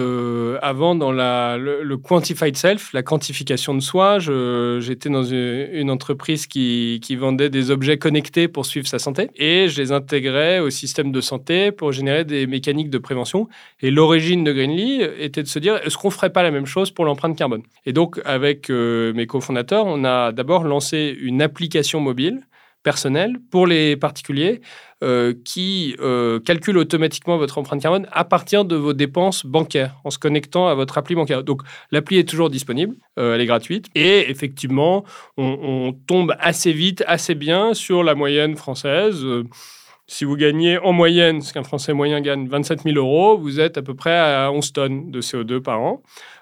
avant 0.61 0.95
dans 0.95 1.11
la, 1.11 1.57
le, 1.57 1.97
quantified 1.97 2.55
self, 2.55 2.93
la 2.93 3.03
quantification 3.03 3.73
de 3.73 3.79
soi. 3.79 4.19
J'étais 4.19 5.09
dans 5.09 5.23
une, 5.23 5.89
entreprise 5.89 6.47
qui, 6.47 6.99
qui, 7.01 7.15
vendait 7.15 7.49
des 7.49 7.71
objets 7.71 7.97
connectés 7.97 8.47
pour 8.47 8.65
suivre 8.65 8.87
sa 8.87 8.99
santé 8.99 9.29
et 9.35 9.67
je 9.69 9.81
les 9.81 9.91
intégrais 9.91 10.59
au 10.59 10.69
système 10.69 11.11
de 11.11 11.21
santé 11.21 11.71
pour 11.71 11.91
générer 11.91 12.25
des 12.25 12.45
mécaniques 12.45 12.89
de 12.89 12.97
prévention. 12.97 13.47
Et 13.81 13.89
l'origine 13.89 14.43
de 14.43 14.53
Greenly 14.53 15.01
était 15.19 15.43
de 15.43 15.47
se 15.47 15.59
dire 15.59 15.79
est-ce 15.83 15.97
qu'on 15.97 16.11
ferait 16.11 16.31
pas 16.31 16.43
la 16.43 16.51
même 16.51 16.65
chose 16.65 16.91
pour 16.91 17.05
l'empreinte 17.05 17.37
carbone? 17.37 17.63
Et 17.85 17.93
donc, 17.93 18.21
avec 18.25 18.69
mes 18.69 19.25
cofondateurs, 19.27 19.85
on 19.85 20.03
a 20.03 20.31
d'abord 20.31 20.63
lancé 20.63 20.76
une 20.81 21.41
application 21.41 21.99
mobile 21.99 22.47
personnelle 22.87 23.35
pour 23.51 23.67
les 23.67 23.97
particuliers 23.97 24.61
euh, 25.03 25.33
qui 25.43 25.95
euh, 25.99 26.39
calcule 26.39 26.77
automatiquement 26.77 27.37
votre 27.37 27.57
empreinte 27.57 27.81
carbone 27.81 28.07
à 28.13 28.23
partir 28.23 28.63
de 28.63 28.77
vos 28.77 28.93
dépenses 28.93 29.45
bancaires 29.45 29.99
en 30.05 30.09
se 30.09 30.17
connectant 30.17 30.69
à 30.69 30.73
votre 30.73 30.97
appli 30.97 31.13
bancaire. 31.13 31.43
Donc 31.43 31.63
l'appli 31.91 32.17
est 32.17 32.29
toujours 32.29 32.49
disponible, 32.49 32.95
euh, 33.19 33.35
elle 33.35 33.41
est 33.41 33.45
gratuite 33.45 33.87
et 33.93 34.29
effectivement 34.31 35.03
on, 35.35 35.93
tombe 36.07 36.33
assez 36.39 36.71
vite, 36.71 37.03
assez 37.07 37.35
bien 37.35 37.73
sur 37.73 38.03
la 38.03 38.15
moyenne 38.15 38.55
française. 38.55 39.25
Si 40.09 40.23
vous 40.23 40.37
gagnez 40.37 40.77
en 40.77 40.93
moyenne, 40.93 41.41
ce 41.41 41.51
qu'un 41.51 41.63
Français 41.63 41.91
moyen 41.91 42.21
gagne 42.21 42.47
27 42.47 42.83
000 42.83 42.95
euros, 42.95 43.37
vous 43.37 43.59
êtes 43.59 43.77
à 43.77 43.81
peu 43.81 43.93
près 43.93 44.17
à 44.17 44.49
11 44.49 44.71
tonnes 44.71 45.11
de 45.11 45.21
CO2 45.21 45.59
par 45.59 45.81
an. 45.81 46.01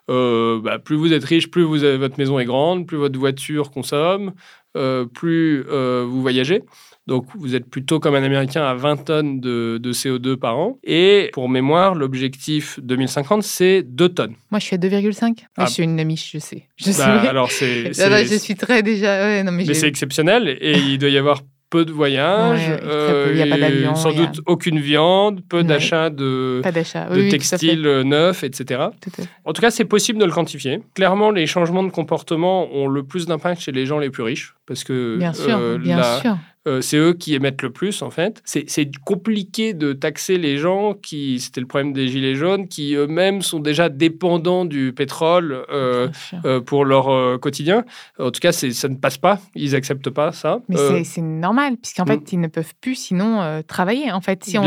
Euh, 0.09 0.59
bah, 0.61 0.79
plus 0.79 0.95
vous 0.95 1.13
êtes 1.13 1.23
riche, 1.23 1.49
plus 1.49 1.63
vous 1.63 1.83
avez, 1.83 1.97
votre 1.97 2.17
maison 2.17 2.39
est 2.39 2.45
grande, 2.45 2.85
plus 2.85 2.97
votre 2.97 3.17
voiture 3.17 3.71
consomme, 3.71 4.33
euh, 4.77 5.05
plus 5.05 5.65
euh, 5.69 6.05
vous 6.07 6.21
voyagez. 6.21 6.61
Donc, 7.07 7.27
vous 7.35 7.53
êtes 7.53 7.69
plutôt 7.69 7.99
comme 7.99 8.15
un 8.15 8.23
Américain 8.23 8.63
à 8.63 8.73
20 8.73 9.05
tonnes 9.05 9.39
de, 9.39 9.79
CO2 9.83 10.37
par 10.37 10.57
an. 10.57 10.79
Et 10.83 11.29
pour 11.33 11.49
mémoire, 11.49 11.93
l'objectif 11.93 12.79
2050, 12.81 13.43
c'est 13.43 13.83
2 13.83 14.09
tonnes. 14.09 14.33
Moi, 14.49 14.59
je 14.59 14.65
suis 14.65 14.75
à 14.75 14.79
2,5. 14.79 15.45
Ah. 15.55 15.65
Je 15.65 15.71
suis 15.71 15.83
une 15.83 15.99
amie, 15.99 16.17
je 16.17 16.39
sais. 16.39 16.63
Je, 16.77 16.91
bah, 16.97 17.29
alors 17.29 17.51
c'est, 17.51 17.93
je 17.93 18.37
suis 18.39 18.55
très 18.55 18.81
déjà. 18.81 19.43
non, 19.43 19.51
mais, 19.51 19.65
mais 19.65 19.73
c'est 19.75 19.87
exceptionnel. 19.87 20.57
Et 20.59 20.79
il 20.79 20.97
doit 20.97 21.09
y 21.09 21.17
avoir 21.19 21.41
peu 21.75 21.83
de 21.83 21.91
voyages, 21.91 22.69
a 22.69 23.47
pas 23.47 23.57
d'avion, 23.57 23.95
sans 23.95 24.13
doute 24.13 24.39
aucune 24.45 24.79
viande, 24.79 25.41
peu 25.49 25.61
d'achats 25.63 26.09
de, 26.09 26.61
de 26.63 27.29
textiles 27.29 28.01
neufs, 28.05 28.43
etc. 28.45 28.85
En 29.43 29.51
tout 29.51 29.61
cas, 29.61 29.71
c'est 29.71 29.85
possible 29.85 30.19
de 30.19 30.25
le 30.25 30.31
quantifier. 30.31 30.81
Clairement, 30.93 31.31
les 31.31 31.47
changements 31.47 31.83
de 31.83 31.89
comportement 31.89 32.73
ont 32.73 32.87
le 32.87 33.03
plus 33.03 33.25
d'impact 33.25 33.61
chez 33.61 33.73
les 33.73 33.85
gens 33.85 33.99
les 33.99 34.09
plus 34.09 34.23
riches, 34.23 34.55
parce 34.65 34.83
que 34.85 35.17
bien 35.17 35.33
sûr, 35.33 35.57
euh, 35.57 35.77
bien 35.77 36.01
sûr. 36.21 36.37
Euh, 36.67 36.81
c'est 36.81 36.97
eux 36.97 37.13
qui 37.13 37.35
émettent 37.35 37.61
le 37.61 37.71
plus, 37.71 38.01
en 38.01 38.09
fait. 38.09 38.41
C'est 38.43 38.95
compliqué 39.03 39.73
de 39.73 39.93
taxer 39.93 40.37
les 40.37 40.57
gens 40.57 40.95
qui, 40.95 41.39
c'était 41.39 41.61
le 41.61 41.67
problème 41.67 41.93
des 41.93 42.07
Gilets 42.07 42.33
jaunes, 42.33 42.67
qui 42.67 42.95
eux-mêmes 42.95 43.43
sont 43.43 43.59
déjà 43.59 43.87
dépendants 43.89 44.65
du 44.65 44.91
pétrole 44.91 45.63
euh, 45.69 46.09
euh, 46.43 46.61
pour 46.61 46.85
leur 46.85 47.39
quotidien. 47.39 47.85
En 48.19 48.31
tout 48.31 48.39
cas, 48.39 48.51
ça 48.51 48.89
ne 48.89 48.95
passe 48.95 49.19
pas. 49.19 49.39
Ils 49.53 49.73
n'acceptent 49.73 50.09
pas 50.09 50.31
ça. 50.31 50.59
Mais 50.67 51.03
c'est 51.03 51.21
normal, 51.21 51.77
puisqu'en 51.77 52.05
fait, 52.05 52.17
mm. 52.17 52.29
ils 52.31 52.39
ne 52.39 52.47
peuvent 52.47 52.73
plus 52.81 52.95
sinon 52.95 53.61
travailler. 53.67 54.11
En 54.11 54.21
fait, 54.21 54.43
si 54.43 54.57
on 54.57 54.65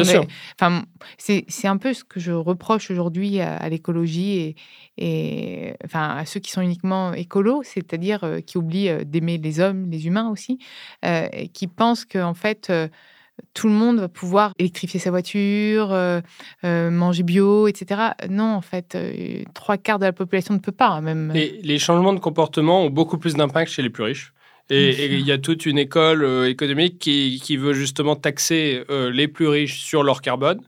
Enfin, 0.60 0.84
c'est 1.18 1.66
un 1.66 1.76
peu 1.76 1.92
ce 1.92 2.04
que 2.04 2.20
je 2.20 2.32
reproche 2.32 2.90
aujourd'hui 2.90 3.40
à, 3.40 3.68
l'écologie 3.68 4.38
et, 4.38 4.56
et 4.96 5.74
enfin, 5.84 6.16
à 6.16 6.24
ceux 6.24 6.40
qui 6.40 6.50
sont 6.50 6.60
uniquement 6.60 7.12
écolos, 7.12 7.62
c'est-à-dire 7.64 8.20
qui 8.46 8.56
oublient 8.56 9.04
d'aimer 9.04 9.38
les 9.38 9.60
hommes, 9.60 9.90
les 9.90 10.06
humains 10.06 10.30
aussi, 10.30 10.58
qui 11.52 11.66
pensent 11.66 11.87
que 12.04 12.18
en 12.18 12.34
fait, 12.34 12.70
tout 13.54 13.68
le 13.68 13.72
monde 13.72 14.00
va 14.00 14.08
pouvoir 14.08 14.52
électrifier 14.58 15.00
sa 15.00 15.10
voiture, 15.10 15.92
euh, 15.92 16.20
euh, 16.64 16.90
manger 16.90 17.22
bio, 17.22 17.68
etc. 17.68 18.12
Non, 18.28 18.54
en 18.54 18.60
fait, 18.60 18.96
trois 19.54 19.76
quarts 19.76 19.98
de 19.98 20.06
la 20.06 20.12
population 20.12 20.54
ne 20.54 20.58
peut 20.58 20.72
pas. 20.72 21.00
Même. 21.00 21.32
les 21.32 21.78
changements 21.78 22.12
de 22.12 22.20
comportement 22.20 22.84
ont 22.84 22.90
beaucoup 22.90 23.18
plus 23.18 23.34
d'impact 23.34 23.70
chez 23.70 23.82
les 23.82 23.90
plus 23.90 24.04
riches. 24.04 24.32
Et 24.70 25.14
il 25.14 25.26
y 25.26 25.32
a 25.32 25.38
toute 25.38 25.64
une 25.64 25.78
école 25.78 26.46
économique 26.46 26.98
qui, 26.98 27.40
qui, 27.42 27.56
veut 27.56 27.72
justement 27.72 28.16
taxer 28.16 28.84
les 28.90 29.26
plus 29.26 29.48
riches 29.48 29.80
sur 29.80 30.02
leur 30.02 30.20
carbone. 30.20 30.60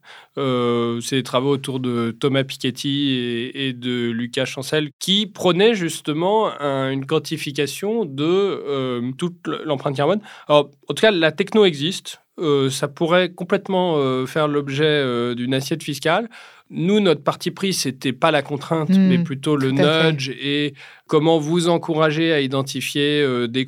C'est 1.02 1.16
des 1.16 1.22
travaux 1.22 1.50
autour 1.50 1.80
de 1.80 2.10
Thomas 2.10 2.44
Piketty 2.44 3.10
et, 3.10 3.68
et 3.68 3.72
de 3.72 4.10
Lucas 4.10 4.44
Chancel 4.44 4.90
qui 4.98 5.26
prônaient 5.26 5.74
justement 5.74 6.50
une 6.60 7.06
quantification 7.06 8.04
de 8.04 9.12
toute 9.16 9.46
l'empreinte 9.64 9.96
carbone. 9.96 10.20
Alors, 10.48 10.70
en 10.88 10.94
tout 10.94 11.00
cas, 11.00 11.10
la 11.10 11.32
techno 11.32 11.64
existe. 11.64 12.22
ça 12.70 12.88
pourrait 12.88 13.30
complètement 13.32 14.26
faire 14.26 14.48
l'objet 14.48 15.34
d'une 15.34 15.54
assiette 15.54 15.82
fiscale. 15.82 16.28
Nous, 16.72 17.00
notre 17.00 17.24
parti 17.24 17.50
pris, 17.50 17.72
c'était 17.72 18.12
pas 18.12 18.30
la 18.30 18.42
contrainte, 18.42 18.90
hmm, 18.90 19.08
mais 19.08 19.18
plutôt 19.18 19.56
le 19.56 19.72
nudge 19.72 20.30
et 20.40 20.74
comment 21.08 21.40
vous 21.40 21.68
encourager 21.68 22.32
à 22.32 22.40
identifier 22.40 23.20
euh, 23.22 23.48
des, 23.48 23.66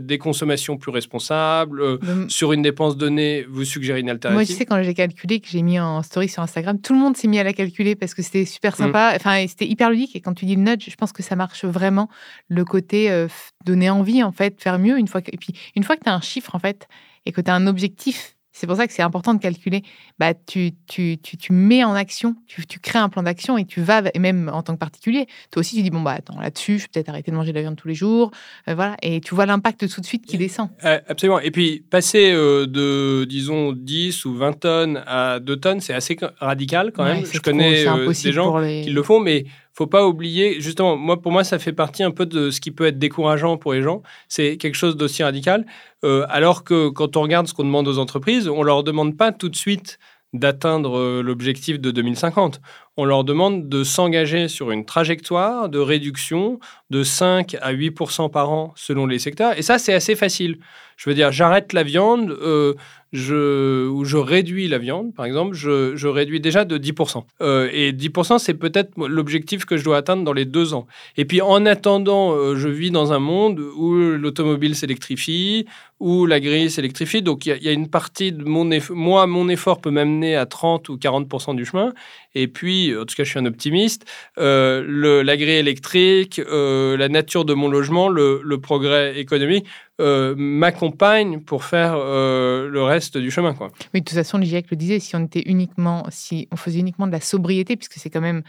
des, 0.00 0.18
consommations 0.18 0.76
plus 0.76 0.90
responsables. 0.90 1.80
Euh, 1.80 1.96
sur 2.28 2.52
une 2.52 2.60
dépense 2.60 2.98
donnée, 2.98 3.46
vous 3.48 3.64
suggérez 3.64 4.00
une 4.00 4.10
alternative. 4.10 4.34
Moi, 4.34 4.44
je 4.44 4.52
sais, 4.52 4.66
quand 4.66 4.82
j'ai 4.82 4.92
calculé, 4.92 5.40
que 5.40 5.48
j'ai 5.48 5.62
mis 5.62 5.80
en 5.80 6.02
story 6.04 6.28
sur 6.28 6.42
Instagram, 6.42 6.80
tout 6.80 6.92
le 6.92 7.00
monde 7.00 7.16
s'est 7.16 7.28
mis 7.28 7.38
à 7.38 7.44
la 7.44 7.52
calculer 7.52 7.96
parce 7.96 8.14
que 8.14 8.22
c'était 8.22 8.44
super 8.44 8.76
sympa. 8.76 9.12
Hmm. 9.12 9.16
Enfin, 9.16 9.44
c'était 9.48 9.66
hyper 9.66 9.90
ludique. 9.90 10.14
Et 10.14 10.20
quand 10.20 10.34
tu 10.34 10.44
dis 10.44 10.56
le 10.56 10.62
nudge, 10.62 10.88
je 10.88 10.96
pense 10.96 11.12
que 11.12 11.22
ça 11.22 11.36
marche 11.36 11.64
vraiment. 11.64 12.08
Le 12.48 12.64
côté 12.64 13.10
euh, 13.10 13.28
donner 13.64 13.90
envie, 13.90 14.22
en 14.22 14.32
fait, 14.32 14.60
faire 14.62 14.78
mieux. 14.78 14.98
Une 14.98 15.08
fois 15.08 15.22
que... 15.22 15.30
Et 15.32 15.36
puis, 15.36 15.54
une 15.74 15.82
fois 15.82 15.96
que 15.96 16.04
tu 16.04 16.10
as 16.10 16.14
un 16.14 16.20
chiffre, 16.20 16.54
en 16.54 16.58
fait, 16.58 16.86
et 17.26 17.32
que 17.32 17.40
tu 17.40 17.50
as 17.50 17.54
un 17.54 17.66
objectif 17.66 18.36
c'est 18.54 18.68
pour 18.68 18.76
ça 18.76 18.86
que 18.86 18.92
c'est 18.92 19.02
important 19.02 19.34
de 19.34 19.40
calculer. 19.40 19.82
Bah, 20.18 20.32
tu, 20.32 20.70
tu, 20.86 21.18
tu, 21.18 21.36
tu 21.36 21.52
mets 21.52 21.82
en 21.82 21.92
action, 21.94 22.36
tu, 22.46 22.64
tu 22.64 22.78
crées 22.78 23.00
un 23.00 23.08
plan 23.08 23.24
d'action 23.24 23.58
et 23.58 23.64
tu 23.64 23.82
vas, 23.82 24.04
et 24.14 24.18
même 24.20 24.48
en 24.52 24.62
tant 24.62 24.74
que 24.74 24.78
particulier, 24.78 25.26
toi 25.50 25.60
aussi, 25.60 25.74
tu 25.76 25.82
dis 25.82 25.90
bon, 25.90 26.00
bah, 26.00 26.12
attends, 26.12 26.40
là-dessus, 26.40 26.78
je 26.78 26.84
vais 26.84 26.88
peut-être 26.94 27.08
arrêter 27.08 27.32
de 27.32 27.36
manger 27.36 27.50
de 27.50 27.56
la 27.56 27.62
viande 27.62 27.76
tous 27.76 27.88
les 27.88 27.94
jours. 27.94 28.30
Euh, 28.68 28.74
voilà. 28.76 28.96
Et 29.02 29.20
tu 29.20 29.34
vois 29.34 29.44
l'impact 29.44 29.88
tout 29.88 30.00
de 30.00 30.06
suite 30.06 30.24
qui 30.24 30.38
descend. 30.38 30.68
Euh, 30.84 31.00
absolument. 31.08 31.40
Et 31.40 31.50
puis, 31.50 31.84
passer 31.90 32.30
euh, 32.32 32.66
de, 32.66 33.24
disons, 33.24 33.72
10 33.72 34.24
ou 34.24 34.36
20 34.36 34.52
tonnes 34.60 35.02
à 35.04 35.40
2 35.40 35.56
tonnes, 35.56 35.80
c'est 35.80 35.94
assez 35.94 36.16
radical 36.38 36.92
quand 36.92 37.04
même. 37.04 37.26
je 37.26 37.40
connais 37.40 37.84
des 37.84 38.32
gens 38.32 38.62
qui 38.62 38.90
le 38.90 39.02
font, 39.02 39.18
mais 39.18 39.46
faut 39.74 39.86
pas 39.88 40.06
oublier, 40.06 40.60
justement, 40.60 40.96
moi, 40.96 41.20
pour 41.20 41.32
moi, 41.32 41.42
ça 41.44 41.58
fait 41.58 41.72
partie 41.72 42.04
un 42.04 42.12
peu 42.12 42.26
de 42.26 42.50
ce 42.50 42.60
qui 42.60 42.70
peut 42.70 42.86
être 42.86 42.98
décourageant 42.98 43.56
pour 43.56 43.74
les 43.74 43.82
gens. 43.82 44.02
C'est 44.28 44.56
quelque 44.56 44.76
chose 44.76 44.96
d'aussi 44.96 45.24
radical. 45.24 45.66
Euh, 46.04 46.24
alors 46.28 46.64
que 46.64 46.88
quand 46.90 47.16
on 47.16 47.22
regarde 47.22 47.48
ce 47.48 47.54
qu'on 47.54 47.64
demande 47.64 47.88
aux 47.88 47.98
entreprises, 47.98 48.48
on 48.48 48.62
leur 48.62 48.84
demande 48.84 49.16
pas 49.16 49.32
tout 49.32 49.48
de 49.48 49.56
suite 49.56 49.98
d'atteindre 50.34 50.98
euh, 50.98 51.22
l'objectif 51.22 51.80
de 51.80 51.90
2050. 51.90 52.60
On 52.96 53.04
leur 53.04 53.24
demande 53.24 53.68
de 53.68 53.82
s'engager 53.82 54.48
sur 54.48 54.70
une 54.70 54.84
trajectoire 54.84 55.68
de 55.68 55.78
réduction 55.78 56.58
de 56.90 57.02
5 57.02 57.56
à 57.62 57.70
8 57.70 57.92
par 58.30 58.50
an 58.50 58.72
selon 58.76 59.06
les 59.06 59.18
secteurs. 59.18 59.58
Et 59.58 59.62
ça, 59.62 59.78
c'est 59.78 59.94
assez 59.94 60.14
facile. 60.14 60.58
Je 60.96 61.10
veux 61.10 61.14
dire, 61.14 61.32
j'arrête 61.32 61.72
la 61.72 61.82
viande, 61.82 62.30
euh, 62.30 62.74
je, 63.12 63.88
ou 63.88 64.04
je 64.04 64.16
réduis 64.16 64.68
la 64.68 64.78
viande, 64.78 65.14
par 65.14 65.24
exemple, 65.26 65.54
je, 65.54 66.06
réduis 66.06 66.40
déjà 66.40 66.64
de 66.64 66.78
10%. 66.78 67.24
Euh, 67.40 67.68
et 67.72 67.92
10%, 67.92 68.38
c'est 68.38 68.54
peut-être 68.54 68.92
l'objectif 68.96 69.64
que 69.64 69.76
je 69.76 69.84
dois 69.84 69.96
atteindre 69.96 70.24
dans 70.24 70.32
les 70.32 70.44
deux 70.44 70.74
ans. 70.74 70.86
Et 71.16 71.24
puis, 71.24 71.40
en 71.40 71.66
attendant, 71.66 72.32
euh, 72.32 72.54
je 72.56 72.68
vis 72.68 72.90
dans 72.90 73.12
un 73.12 73.18
monde 73.18 73.60
où 73.76 73.92
l'automobile 73.94 74.76
s'électrifie, 74.76 75.66
où 76.04 76.26
la 76.26 76.38
grille 76.38 76.70
s'électrifie. 76.70 77.22
Donc, 77.22 77.46
il 77.46 77.62
y, 77.62 77.68
a 77.68 77.72
une 77.72 77.88
partie 77.88 78.30
de 78.30 78.44
mon 78.44 78.70
effort. 78.70 78.94
Moi, 78.94 79.26
mon 79.26 79.48
effort 79.48 79.80
peut 79.80 79.90
m'amener 79.90 80.36
à 80.36 80.44
30 80.44 80.90
ou 80.90 80.98
40% 80.98 81.56
du 81.56 81.64
chemin. 81.64 81.94
Et 82.34 82.46
puis, 82.46 82.94
en 82.94 83.06
tout 83.06 83.14
cas, 83.14 83.24
je 83.24 83.30
suis 83.30 83.38
un 83.38 83.46
optimiste, 83.46 84.04
euh, 84.36 84.84
le, 84.86 85.22
la 85.22 85.38
grille 85.38 85.54
électrique, 85.54 86.42
la 86.46 87.08
nature 87.08 87.46
de 87.46 87.54
mon 87.54 87.68
logement, 87.68 88.10
le, 88.10 88.56
progrès 88.58 89.18
économique 89.18 89.66
euh, 90.00 90.34
m'accompagne 90.36 91.40
pour 91.40 91.64
faire 91.64 91.94
euh, 91.96 92.68
le 92.68 92.82
reste 92.82 93.16
du 93.16 93.30
chemin. 93.30 93.54
Quoi. 93.54 93.70
Oui, 93.94 94.00
de 94.00 94.04
toute 94.04 94.16
façon, 94.16 94.36
le 94.36 94.44
GIEC 94.44 94.70
le 94.70 94.76
disait, 94.76 94.98
si 94.98 95.16
on 95.16 95.24
était 95.24 95.44
uniquement, 95.46 96.04
si 96.10 96.48
on 96.52 96.56
faisait 96.56 96.80
uniquement 96.80 97.06
de 97.06 97.12
la 97.12 97.20
sobriété, 97.20 97.76
puisque 97.76 97.94
c'est 97.94 98.10
quand 98.10 98.20
même 98.20 98.42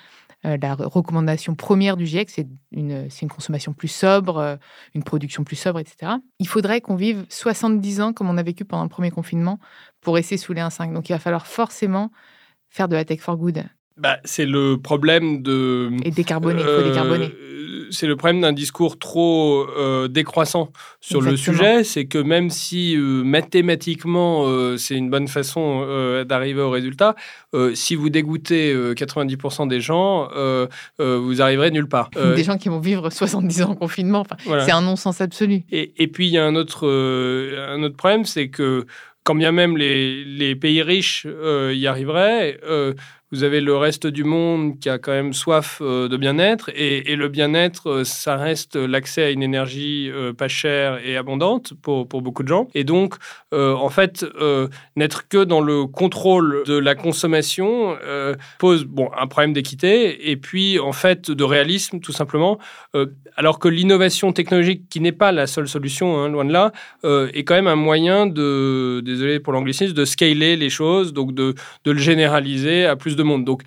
euh, 0.46 0.58
la 0.62 0.76
recommandation 0.76 1.56
première 1.56 1.98
du 1.98 2.06
GIEC, 2.06 2.30
c'est 2.30 2.48
une, 2.72 3.08
une 3.22 3.30
consommation 3.30 3.74
plus 3.74 3.88
sobre, 3.88 4.58
une 4.94 5.04
production 5.04 5.44
plus 5.44 5.56
sobre, 5.56 5.80
etc. 5.80 6.14
Il 6.40 6.48
faudrait 6.48 6.82
qu'on 6.82 6.96
vive 6.96 7.26
70 7.30 8.02
ans 8.02 8.14
comme 8.14 8.30
on 8.30 8.38
a 8.38 8.44
vécu 8.44 8.66
pendant 8.66 8.84
le 8.84 8.90
premier 8.90 9.12
confinement 9.12 9.60
pour 10.02 10.16
rester 10.16 10.38
sous 10.38 10.54
les 10.54 10.62
1,5. 10.62 10.94
Donc 10.94 11.10
il 11.10 11.14
va 11.14 11.20
falloir 11.20 11.48
forcément 11.48 12.12
faire 12.70 12.88
de 12.88 12.96
la 12.96 13.06
tech 13.06 13.20
for 13.20 13.38
good. 13.38 13.64
Bah, 13.98 14.20
c'est 14.26 14.46
le 14.46 14.78
problème 14.78 15.42
de... 15.42 15.92
Et 16.04 16.12
décarboner, 16.12 16.62
il 16.62 16.66
faut 16.66 16.84
décarboner 16.84 17.32
c'est 17.92 18.08
le 18.08 18.16
problème 18.16 18.42
d'un 18.42 18.54
discours 18.54 18.98
trop 19.00 19.68
décroissant 20.08 20.72
sur 21.02 21.22
le 21.22 21.38
sujet, 21.38 21.84
c'est 21.84 22.06
que 22.06 22.18
même 22.18 22.50
si 22.50 22.96
mathématiquement 22.98 24.46
c'est 24.78 24.96
une 24.96 25.10
bonne 25.10 25.28
façon 25.28 26.24
d'arriver 26.28 26.62
au 26.62 26.70
résultat, 26.70 27.16
si 27.74 27.96
vous 27.96 28.10
dégoûtez 28.10 28.74
90% 28.94 29.68
des 29.68 29.82
gens, 29.82 30.30
vous 31.00 31.42
arriverez 31.42 31.72
nulle 31.72 31.88
part. 31.88 32.10
des 32.36 32.44
gens 32.44 32.58
qui 32.58 32.70
vont 32.70 32.80
vivre 32.80 33.10
70 33.10 33.62
ans 33.64 33.70
en 33.72 33.76
confinement, 33.76 34.26
c'est 34.46 34.72
un 34.72 34.82
non-sens 34.82 35.22
absolu. 35.22 35.64
Et, 35.72 35.94
et, 35.98 36.08
puis 36.08 36.28
il 36.28 36.34
y 36.34 36.38
a 36.38 36.46
un 36.46 36.56
autre, 36.56 36.88
un 36.88 37.82
autre 37.84 37.96
problème, 37.96 38.26
c'est 38.26 38.50
que 38.50 38.86
quand 39.26 39.36
bien 39.36 39.52
même 39.52 39.76
les, 39.76 40.24
les 40.24 40.56
pays 40.56 40.84
riches 40.84 41.26
euh, 41.28 41.74
y 41.76 41.88
arriveraient, 41.88 42.60
euh, 42.64 42.94
vous 43.36 43.44
avez 43.44 43.60
le 43.60 43.76
reste 43.76 44.08
du 44.08 44.24
monde 44.24 44.80
qui 44.80 44.88
a 44.88 44.98
quand 44.98 45.12
même 45.12 45.34
soif 45.34 45.80
euh, 45.82 46.08
de 46.08 46.16
bien-être. 46.16 46.70
Et, 46.74 47.18
le 47.18 47.28
bien-être, 47.28 47.90
euh, 47.90 48.04
ça 48.06 48.38
reste 48.38 48.78
l'accès 48.78 49.24
à 49.24 49.30
une 49.30 49.44
énergie 49.44 50.10
euh, 50.10 50.32
pas 50.32 50.48
chère 50.48 51.06
et 51.06 51.18
abondante 51.18 51.74
pour, 51.82 52.06
beaucoup 52.06 52.44
de 52.44 52.48
gens. 52.48 52.70
Et 52.74 52.86
donc, 52.86 53.16
en 53.52 53.90
fait, 53.90 54.26
n'être 54.96 55.28
que 55.28 55.44
dans 55.44 55.62
le 55.62 55.86
contrôle 55.86 56.64
de 56.66 56.78
la 56.78 56.96
consommation 56.96 57.98
pose 58.58 58.86
bon, 58.86 59.10
un 59.18 59.28
problème 59.28 59.54
d'équité 59.54 60.32
et 60.32 60.38
puis, 60.38 60.80
en 60.80 60.94
fait, 60.94 61.30
de 61.30 61.44
réalisme, 61.44 62.00
tout 62.00 62.12
simplement. 62.12 62.58
alors 63.36 63.60
que 63.60 63.68
l'innovation 63.68 64.32
technologique, 64.32 64.88
qui 64.90 65.02
n'est 65.02 65.12
pas 65.12 65.32
la 65.32 65.48
seule 65.48 65.68
solution, 65.68 66.20
hein, 66.20 66.30
loin 66.30 66.46
de 66.46 66.54
là, 66.54 66.72
est 67.04 67.44
quand 67.44 67.56
même 67.56 67.68
un 67.68 67.76
moyen 67.76 68.28
de, 68.28 69.02
désolé 69.04 69.40
pour 69.40 69.54
l'anglicisme, 69.54 69.94
de 69.94 70.06
scaler 70.06 70.56
les 70.56 70.70
choses, 70.70 71.14
donc 71.14 71.34
de 71.34 71.56
le 71.86 71.98
généraliser 71.98 72.86
à 72.86 72.96
plus 72.96 73.16
de 73.16 73.24
monde. 73.26 73.46
Donc, 73.46 73.64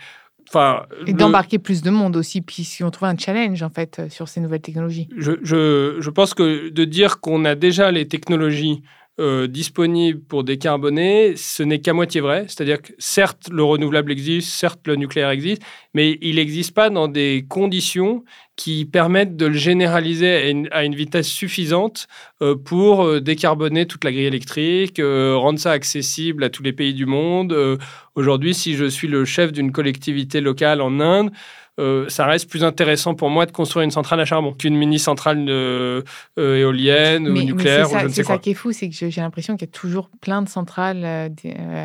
Enfin, 0.49 0.87
et 1.07 1.13
d'embarquer 1.13 1.59
plus 1.59 1.83
de 1.83 1.91
monde 1.91 2.17
aussi, 2.17 2.41
puisqu'on 2.41 2.91
trouve 2.91 3.09
un 3.09 3.19
challenge 3.19 3.63
en 3.63 3.69
fait 3.69 3.99
euh, 3.99 4.09
sur 4.09 4.29
ces 4.29 4.41
nouvelles 4.41 4.63
technologies. 4.63 5.07
Je, 5.15 5.33
je, 5.43 5.97
je 6.01 6.11
pense 6.11 6.33
que 6.33 6.71
de 6.71 6.85
dire 6.85 7.21
qu'on 7.21 7.45
a 7.45 7.55
déjà 7.55 7.91
les 7.91 8.09
technologies 8.09 8.83
euh, 9.21 9.49
disponible 9.49 10.21
pour 10.21 10.45
décarboner, 10.45 11.35
ce 11.37 11.63
n'est 11.65 11.81
qu'à 11.81 11.93
moitié 11.93 12.21
vrai. 12.21 12.45
C'est-à-dire 12.47 12.81
que 12.81 12.93
certes, 12.99 13.49
le 13.51 13.65
renouvelable 13.65 14.13
existe, 14.13 14.51
certes, 14.51 14.87
le 14.87 14.95
nucléaire 14.95 15.31
existe, 15.31 15.63
mais 15.93 16.19
il 16.21 16.37
n'existe 16.37 16.73
pas 16.73 16.89
dans 16.89 17.09
des 17.09 17.45
conditions 17.49 18.23
qui 18.55 18.85
permettent 18.85 19.37
de 19.37 19.47
le 19.47 19.55
généraliser 19.55 20.69
à 20.71 20.85
une, 20.85 20.95
vitesse 20.95 21.29
suffisante 21.29 22.07
euh, 22.43 22.55
pour 22.55 23.05
euh, 23.05 23.21
décarboner 23.21 23.87
toute 23.87 24.05
la 24.05 24.13
grille 24.13 24.27
électrique, 24.27 25.01
rendre 25.01 25.59
ça 25.59 25.73
accessible 25.73 26.45
à 26.45 26.51
tous 26.51 26.63
les 26.63 26.73
pays 26.73 26.95
du 26.95 27.07
monde. 27.07 27.79
Aujourd'hui, 28.15 28.55
si 28.55 28.75
je 28.75 28.85
suis 28.85 29.09
le 29.09 29.25
chef 29.25 29.53
d'une 29.53 29.73
collectivité 29.73 30.41
locale 30.41 30.81
en 30.81 31.01
Inde, 31.01 31.33
euh, 31.79 32.09
ça 32.09 32.27
reste 32.27 32.51
plus 32.51 32.65
intéressant 32.65 33.15
pour 33.15 33.31
moi 33.31 33.47
de 33.47 33.53
construire 33.53 33.85
une 33.85 33.91
centrale 33.91 34.19
à 34.21 34.25
charbon 34.25 34.53
qu'une 34.53 34.77
mini-centrale 34.77 35.47
euh, 35.49 36.03
éolienne 36.37 37.29
ou 37.29 37.33
nucléaire 37.33 37.93
ou 37.93 37.99
je 37.99 38.05
ne 38.05 38.09
sais 38.09 38.23
quoi. 38.23 38.35
C'est 38.35 38.35
ça 38.35 38.39
qui 38.39 38.51
est 38.51 38.55
fou, 38.55 38.73
c'est 38.73 38.89
que 38.89 38.95
j'ai 39.09 39.21
l'impression 39.21 39.57
qu'il 39.57 39.67
y 39.67 39.71
a 39.71 39.73
toujours 39.73 40.11
plein 40.21 40.43
de 40.43 40.49
centrales, 40.49 41.03
euh, 41.05 41.29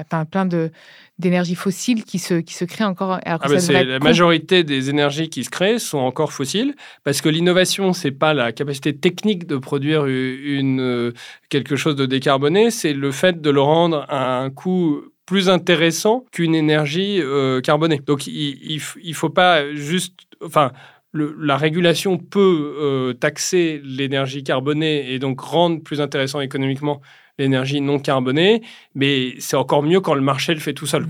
enfin 0.02 0.26
plein 0.26 0.46
de 0.46 0.72
d'énergie 1.20 1.54
fossile 1.54 2.04
qui 2.06 2.18
se, 2.18 2.34
qui 2.34 2.56
se 2.56 2.66
créent 2.66 2.84
encore. 2.84 3.20
Ah 3.24 3.38
la 3.70 4.00
majorité 4.00 4.64
des 4.64 4.90
énergies 4.90 5.30
qui 5.30 5.44
se 5.44 5.52
créent 5.52 5.78
sont 5.78 6.00
encore 6.00 6.34
fossiles 6.34 6.74
parce 7.04 7.22
que 7.22 7.30
l'innovation, 7.30 7.94
c'est 7.94 8.12
pas 8.12 8.34
la 8.34 8.52
capacité 8.52 8.96
technique 8.98 9.46
de 9.46 9.58
produire 9.58 10.08
une, 10.08 11.14
quelque 11.50 11.76
chose 11.76 11.96
de 11.96 12.08
décarboné, 12.08 12.72
c'est 12.72 12.94
le 12.94 13.12
fait 13.12 13.42
de 13.42 13.50
le 13.52 13.62
rendre 13.62 14.08
à 14.10 14.40
un 14.40 14.50
coût 14.50 15.04
plus 15.26 15.50
intéressant 15.50 16.26
qu'une 16.32 16.56
énergie 16.56 17.20
euh, 17.22 17.62
carbonée. 17.62 18.02
Donc 18.06 18.28
il 18.28 18.82
ne 19.06 19.14
faut 19.14 19.30
pas 19.30 19.74
juste... 19.74 20.16
Enfin, 20.44 20.72
la 21.14 21.58
régulation 21.58 22.18
peut 22.18 22.76
euh, 22.80 23.14
taxer 23.14 23.82
l'énergie 23.84 24.44
carbonée 24.44 25.14
et 25.14 25.20
donc 25.20 25.40
rendre 25.42 25.82
plus 25.82 26.02
intéressant 26.02 26.42
économiquement 26.42 27.02
l'énergie 27.38 27.82
non 27.82 28.00
carbonée, 28.00 28.62
mais 28.96 29.36
c'est 29.40 29.56
encore 29.56 29.84
mieux 29.84 30.02
quand 30.02 30.14
le 30.14 30.22
marché 30.22 30.54
le 30.54 30.60
fait 30.60 30.74
tout 30.74 30.86
seul. 30.86 31.08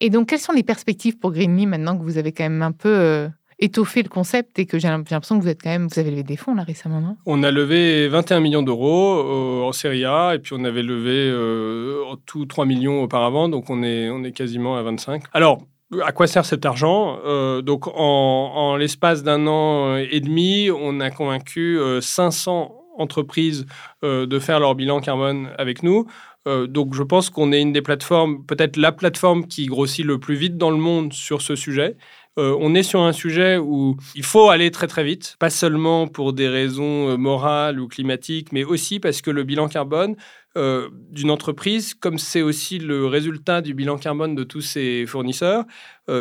Et 0.00 0.10
donc, 0.10 0.28
quelles 0.28 0.40
sont 0.40 0.52
les 0.52 0.62
perspectives 0.64 1.18
pour 1.18 1.32
Greenme 1.32 1.66
maintenant 1.66 1.96
que 1.96 2.02
vous 2.02 2.18
avez 2.18 2.32
quand 2.32 2.44
même 2.44 2.62
un 2.62 2.72
peu 2.72 2.88
euh, 2.88 3.28
étoffer 3.62 4.02
le 4.02 4.08
concept 4.08 4.58
et 4.58 4.66
que 4.66 4.78
j'ai 4.78 4.88
l'impression 4.88 5.38
que 5.38 5.44
vous 5.44 5.98
avez 5.98 6.10
levé 6.10 6.22
des 6.24 6.36
fonds 6.36 6.54
là 6.54 6.64
récemment, 6.64 7.16
On 7.26 7.42
a 7.44 7.50
levé 7.50 8.08
21 8.08 8.40
millions 8.40 8.62
d'euros 8.62 9.20
euh, 9.20 9.62
en 9.62 9.72
série 9.72 10.04
A 10.04 10.34
et 10.34 10.40
puis 10.40 10.52
on 10.58 10.64
avait 10.64 10.82
levé 10.82 11.30
euh, 11.30 12.02
en 12.10 12.16
tout 12.16 12.44
3 12.44 12.66
millions 12.66 13.02
auparavant, 13.02 13.48
donc 13.48 13.70
on 13.70 13.84
est, 13.84 14.10
on 14.10 14.24
est 14.24 14.32
quasiment 14.32 14.76
à 14.76 14.82
25. 14.82 15.22
Alors, 15.32 15.62
à 16.04 16.10
quoi 16.10 16.26
sert 16.26 16.44
cet 16.44 16.66
argent? 16.66 17.18
Euh, 17.24 17.62
Donc, 17.62 17.86
en, 17.86 17.92
en 17.94 18.76
l'espace 18.76 19.22
d'un 19.22 19.46
an 19.46 19.96
et 19.96 20.20
demi, 20.20 20.68
on 20.70 20.98
a 21.00 21.10
convaincu 21.10 21.78
500 22.00 22.74
entreprises 22.98 23.66
de 24.02 24.38
faire 24.38 24.58
leur 24.58 24.74
bilan 24.74 25.00
carbone 25.00 25.50
avec 25.56 25.82
nous. 25.82 26.06
Donc, 26.46 26.94
je 26.94 27.02
pense 27.02 27.30
qu'on 27.30 27.52
est 27.52 27.60
une 27.60 27.72
des 27.72 27.82
plateformes, 27.82 28.44
peut-être 28.44 28.76
la 28.76 28.90
plateforme 28.90 29.46
qui 29.46 29.66
grossit 29.66 30.04
le 30.04 30.18
plus 30.18 30.34
vite 30.34 30.56
dans 30.56 30.70
le 30.70 30.76
monde 30.76 31.12
sur 31.12 31.40
ce 31.40 31.54
sujet. 31.54 31.96
Euh, 32.38 32.56
on 32.60 32.74
est 32.74 32.82
sur 32.82 33.02
un 33.02 33.12
sujet 33.12 33.58
où 33.58 33.96
il 34.14 34.24
faut 34.24 34.48
aller 34.48 34.70
très 34.70 34.86
très 34.86 35.04
vite, 35.04 35.36
pas 35.38 35.50
seulement 35.50 36.08
pour 36.08 36.32
des 36.32 36.48
raisons 36.48 37.10
euh, 37.10 37.16
morales 37.18 37.78
ou 37.78 37.88
climatiques, 37.88 38.52
mais 38.52 38.64
aussi 38.64 39.00
parce 39.00 39.20
que 39.20 39.30
le 39.30 39.44
bilan 39.44 39.68
carbone 39.68 40.16
euh, 40.56 40.88
d'une 41.10 41.30
entreprise, 41.30 41.92
comme 41.92 42.16
c'est 42.16 42.40
aussi 42.40 42.78
le 42.78 43.06
résultat 43.06 43.60
du 43.60 43.74
bilan 43.74 43.98
carbone 43.98 44.34
de 44.34 44.44
tous 44.44 44.62
ses 44.62 45.04
fournisseurs, 45.06 45.64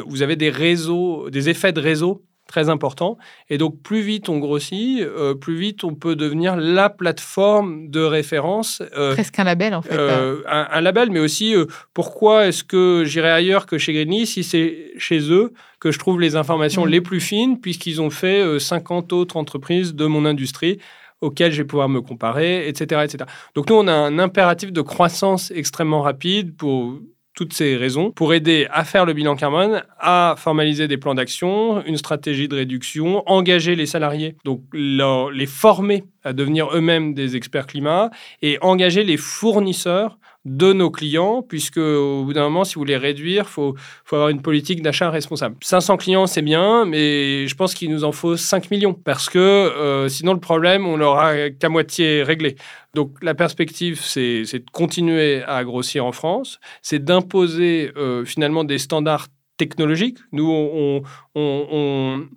vous 0.05 0.21
avez 0.21 0.36
des 0.36 0.49
réseaux, 0.49 1.29
des 1.29 1.49
effets 1.49 1.73
de 1.73 1.81
réseau 1.81 2.23
très 2.51 2.69
important. 2.69 3.17
Et 3.49 3.57
donc, 3.57 3.81
plus 3.81 4.01
vite 4.01 4.27
on 4.29 4.37
grossit, 4.37 5.01
euh, 5.01 5.33
plus 5.33 5.55
vite 5.55 5.83
on 5.83 5.95
peut 5.95 6.15
devenir 6.15 6.57
la 6.57 6.89
plateforme 6.89 7.89
de 7.89 8.01
référence. 8.01 8.83
Euh, 8.97 9.13
Presque 9.13 9.39
un 9.39 9.45
label, 9.45 9.73
en 9.73 9.81
fait. 9.81 9.95
Euh, 9.95 10.41
un, 10.47 10.81
label, 10.81 11.09
mais 11.11 11.19
aussi 11.19 11.55
pourquoi 11.93 12.47
est-ce 12.47 12.63
que 12.63 13.03
j'irai 13.05 13.31
ailleurs 13.31 13.65
que 13.65 13.77
chez 13.77 13.93
Greenly 13.93 14.27
si 14.27 14.43
c'est 14.43 14.91
chez 14.97 15.31
eux 15.31 15.53
que 15.79 15.91
je 15.91 15.97
trouve 15.97 16.19
les 16.19 16.35
informations 16.35 16.85
mm. 16.85 16.89
les 16.89 17.01
plus 17.01 17.21
fines, 17.21 17.59
puisqu'ils 17.59 18.01
ont 18.01 18.09
fait 18.09 18.59
50 18.59 19.13
autres 19.13 19.37
entreprises 19.37 19.95
de 19.95 20.05
mon 20.05 20.25
industrie 20.25 20.79
auxquelles 21.21 21.51
je 21.51 21.61
vais 21.61 21.67
pouvoir 21.67 21.87
me 21.87 22.01
comparer, 22.01 22.67
etc., 22.67 23.01
etc. 23.05 23.25
Donc 23.55 23.69
nous, 23.69 23.75
on 23.75 23.87
a 23.87 23.93
un 23.93 24.19
impératif 24.19 24.73
de 24.73 24.81
croissance 24.81 25.51
extrêmement 25.51 26.01
rapide 26.01 26.55
pour 26.57 26.99
toutes 27.34 27.54
ces 27.54 27.76
raisons 27.76 28.12
pour 28.12 28.34
aider 28.34 28.67
à 28.72 28.84
faire 28.84 29.06
le 29.06 29.13
bilan 29.13 29.36
carbone, 29.36 29.84
à 30.00 30.36
formaliser 30.38 30.88
des 30.88 30.98
plans 30.98 31.15
d'action, 31.15 31.84
une 31.86 31.98
stratégie 31.98 32.48
de 32.48 32.56
réduction, 32.56 33.24
engager 33.30 33.76
les 33.76 33.86
salariés, 33.86 34.36
donc 34.44 34.62
les 34.74 35.46
former 35.46 36.04
à 36.23 36.34
devenir 36.34 36.69
eux-mêmes 36.75 37.13
des 37.13 37.36
experts 37.36 37.67
climat 37.67 38.10
et 38.41 38.57
engager 38.62 39.03
les 39.03 39.17
fournisseurs 39.17 40.17
de 40.45 40.73
nos 40.73 40.89
clients, 40.89 41.43
puisque 41.43 41.77
au 41.77 42.23
bout 42.23 42.34
d'un 42.34 42.43
moment, 42.43 42.63
si 42.63 42.75
vous 42.75 42.81
voulez 42.81 42.97
réduire, 42.97 43.43
il 43.45 43.49
faut, 43.49 43.75
faut, 44.05 44.15
avoir 44.15 44.29
une 44.29 44.41
politique 44.41 44.81
d'achat 44.81 45.12
responsable. 45.12 45.55
500 45.62 45.97
clients, 45.97 46.25
c'est 46.25 46.41
bien, 46.41 46.86
mais 46.86 47.47
je 47.47 47.55
pense 47.55 47.75
qu'il 47.75 47.91
nous 47.91 48.03
en 48.03 48.12
faut 48.12 48.36
5 48.38 48.71
millions, 48.71 48.93
parce 48.93 49.29
que 49.29 49.38
euh, 49.38 50.10
sinon 50.10 50.34
le 50.34 50.39
problème, 50.39 50.88
on 50.88 50.97
l'aura 50.97 51.51
qu'à 51.51 51.69
moitié 51.69 52.23
réglé. 52.23 52.55
Donc 52.95 53.12
la 53.21 53.36
perspective, 53.36 54.01
c'est 54.01 54.43
de 54.43 54.63
continuer 54.71 55.43
à 55.43 55.63
grossir 55.63 56.05
en 56.05 56.12
France, 56.12 56.60
c'est 56.81 57.03
d'imposer 57.03 57.91
euh, 57.95 58.25
finalement 58.25 58.63
des 58.63 58.79
standards 58.79 59.27
technologiques. 59.57 60.17
Nous, 60.31 60.49
on, 60.49 61.03
on, 61.36 61.67
on 61.71 62.27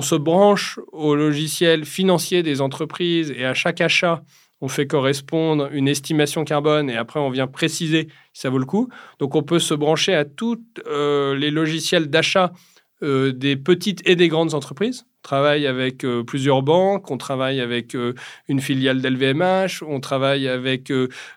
se 0.00 0.14
branche 0.14 0.80
au 0.92 1.14
logiciel 1.14 1.84
financier 1.84 2.42
des 2.42 2.60
entreprises 2.60 3.30
et 3.36 3.44
à 3.44 3.54
chaque 3.54 3.80
achat, 3.80 4.22
on 4.62 4.68
fait 4.68 4.86
correspondre 4.86 5.68
une 5.72 5.88
estimation 5.88 6.44
carbone 6.44 6.88
et 6.88 6.96
après 6.96 7.20
on 7.20 7.28
vient 7.30 7.48
préciser 7.48 8.08
si 8.32 8.42
ça 8.42 8.48
vaut 8.48 8.58
le 8.58 8.64
coup. 8.64 8.88
Donc 9.18 9.34
on 9.34 9.42
peut 9.42 9.58
se 9.58 9.74
brancher 9.74 10.14
à 10.14 10.24
tous 10.24 10.58
euh, 10.86 11.34
les 11.34 11.50
logiciels 11.50 12.06
d'achat 12.06 12.52
euh, 13.02 13.32
des 13.32 13.56
petites 13.56 14.08
et 14.08 14.14
des 14.14 14.28
grandes 14.28 14.54
entreprises. 14.54 15.04
On 15.04 15.22
travaille 15.24 15.66
avec 15.66 16.04
euh, 16.04 16.22
plusieurs 16.22 16.62
banques, 16.62 17.10
on 17.10 17.18
travaille 17.18 17.60
avec 17.60 17.96
une 18.48 18.60
filiale 18.60 19.02
d'LVMH, 19.02 19.82
on 19.86 19.98
travaille 19.98 20.48
avec 20.48 20.92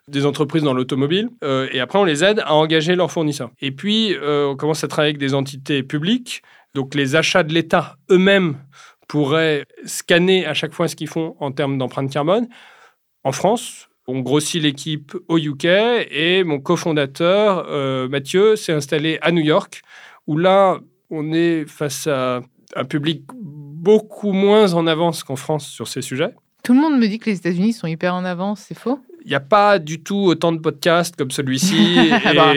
des 0.07 0.25
entreprises 0.25 0.63
dans 0.63 0.73
l'automobile 0.73 1.29
et 1.71 1.79
après 1.79 1.99
on 1.99 2.05
les 2.05 2.23
aide 2.23 2.41
à 2.45 2.53
engager 2.53 2.95
leurs 2.95 3.11
fournisseurs. 3.11 3.49
Et 3.59 3.71
puis 3.71 4.15
on 4.23 4.55
commence 4.55 4.83
à 4.83 4.87
travailler 4.87 5.09
avec 5.09 5.19
des 5.19 5.33
entités 5.33 5.81
publiques. 5.81 6.43
Donc 6.75 6.93
les 6.93 7.15
achats 7.15 7.43
de 7.43 7.53
l'État 7.53 7.95
eux-mêmes 8.11 8.57
pourraient 9.07 9.65
scanner 9.85 10.45
à 10.45 10.53
chaque 10.53 10.73
fois 10.73 10.89
ce 10.89 10.95
qu'ils 10.97 11.07
font 11.07 11.35
en 11.39 11.51
termes 11.53 11.77
d'empreinte 11.77 12.11
carbone 12.11 12.47
en 13.23 13.31
France. 13.31 13.87
On 14.07 14.19
grossit 14.19 14.61
l'équipe 14.61 15.15
au 15.29 15.37
UK 15.37 15.65
et 15.65 16.43
mon 16.43 16.59
cofondateur, 16.59 17.65
euh, 17.69 18.09
Mathieu, 18.09 18.57
s'est 18.57 18.73
installé 18.73 19.17
à 19.21 19.31
New 19.31 19.41
York, 19.41 19.81
où 20.27 20.37
là, 20.37 20.79
on 21.09 21.31
est 21.31 21.65
face 21.65 22.07
à 22.07 22.41
un 22.75 22.83
public 22.83 23.23
beaucoup 23.33 24.33
moins 24.33 24.73
en 24.73 24.85
avance 24.85 25.23
qu'en 25.23 25.37
France 25.37 25.67
sur 25.67 25.87
ces 25.87 26.01
sujets. 26.01 26.35
Tout 26.63 26.73
le 26.73 26.81
monde 26.81 26.99
me 26.99 27.07
dit 27.07 27.19
que 27.19 27.29
les 27.29 27.37
États-Unis 27.37 27.73
sont 27.73 27.87
hyper 27.87 28.13
en 28.13 28.25
avance, 28.25 28.65
c'est 28.67 28.77
faux? 28.77 28.99
Il 29.25 29.29
n'y 29.29 29.35
a 29.35 29.39
pas 29.39 29.79
du 29.79 30.03
tout 30.03 30.25
autant 30.27 30.51
de 30.51 30.59
podcasts 30.59 31.15
comme 31.15 31.31
celui-ci. 31.31 32.11
Ah 32.25 32.33
bah, 32.33 32.53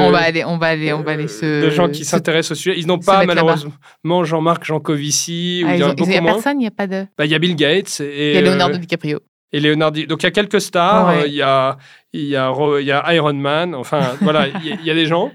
on 0.00 0.10
va 0.10 0.18
aller, 0.18 0.44
on 0.44 0.56
va 0.56 0.66
aller, 0.68 0.92
on 0.92 1.02
va 1.02 1.12
aller 1.12 1.28
se. 1.28 1.64
De 1.64 1.70
gens 1.70 1.88
qui 1.88 2.04
s'intéressent 2.04 2.52
au 2.52 2.54
sujet. 2.54 2.78
Ils 2.78 2.86
n'ont 2.86 2.98
pas 2.98 3.24
malheureusement 3.26 4.24
Jean-Marc 4.24 4.64
Jancovici. 4.64 5.62
Ah, 5.66 5.76
il 5.76 5.84
n'y 5.84 6.16
a, 6.16 6.22
personne, 6.22 6.56
il 6.56 6.60
n'y 6.60 6.66
a 6.66 6.70
pas 6.70 6.86
de. 6.86 7.06
Bah, 7.16 7.26
il 7.26 7.30
y 7.30 7.34
a 7.34 7.38
Bill 7.38 7.54
Gates. 7.54 8.00
Et, 8.00 8.30
il 8.30 8.34
y 8.34 8.38
a 8.38 8.40
Leonardo 8.40 8.78
DiCaprio. 8.78 9.20
Et 9.52 9.60
Leonardo. 9.60 10.02
Donc 10.06 10.22
il 10.22 10.26
y 10.26 10.28
a 10.28 10.30
quelques 10.30 10.60
stars. 10.60 11.26
Il 11.26 11.34
y 11.34 11.42
a, 11.42 11.76
y 12.14 12.36
a, 12.36 12.52
y 12.80 12.90
a 12.90 13.14
Iron 13.14 13.34
Man. 13.34 13.74
Enfin 13.74 14.16
voilà, 14.22 14.48
il 14.48 14.84
y, 14.84 14.90
a 14.90 14.94
des 14.94 15.06
gens. 15.06 15.30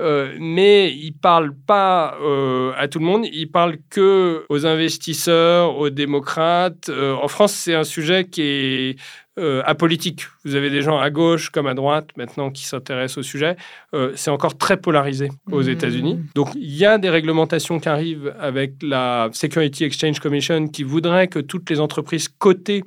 Euh, 0.00 0.34
mais 0.40 0.92
il 0.92 1.12
parle 1.12 1.54
pas 1.54 2.16
euh, 2.22 2.72
à 2.78 2.88
tout 2.88 3.00
le 3.00 3.04
monde, 3.04 3.26
il 3.30 3.50
parle 3.50 3.76
que 3.90 4.46
aux 4.48 4.64
investisseurs, 4.64 5.76
aux 5.76 5.90
démocrates. 5.90 6.88
Euh, 6.88 7.14
en 7.14 7.28
France, 7.28 7.52
c'est 7.52 7.74
un 7.74 7.84
sujet 7.84 8.24
qui 8.24 8.42
est 8.42 8.96
apolitique. 9.64 10.26
Vous 10.44 10.54
avez 10.54 10.70
des 10.70 10.82
gens 10.82 10.98
à 10.98 11.10
gauche 11.10 11.50
comme 11.50 11.66
à 11.66 11.74
droite 11.74 12.08
maintenant 12.16 12.50
qui 12.50 12.64
s'intéressent 12.64 13.18
au 13.18 13.22
sujet. 13.22 13.56
c'est 14.14 14.30
encore 14.30 14.56
très 14.58 14.76
polarisé 14.76 15.30
aux 15.50 15.62
mmh. 15.62 15.68
États-Unis. 15.68 16.18
Donc 16.34 16.48
il 16.54 16.76
y 16.76 16.84
a 16.84 16.98
des 16.98 17.10
réglementations 17.10 17.80
qui 17.80 17.88
arrivent 17.88 18.34
avec 18.38 18.74
la 18.82 19.28
Security 19.32 19.84
Exchange 19.84 20.20
Commission 20.20 20.68
qui 20.68 20.82
voudrait 20.82 21.28
que 21.28 21.38
toutes 21.38 21.68
les 21.70 21.80
entreprises 21.80 22.28
cotées 22.28 22.84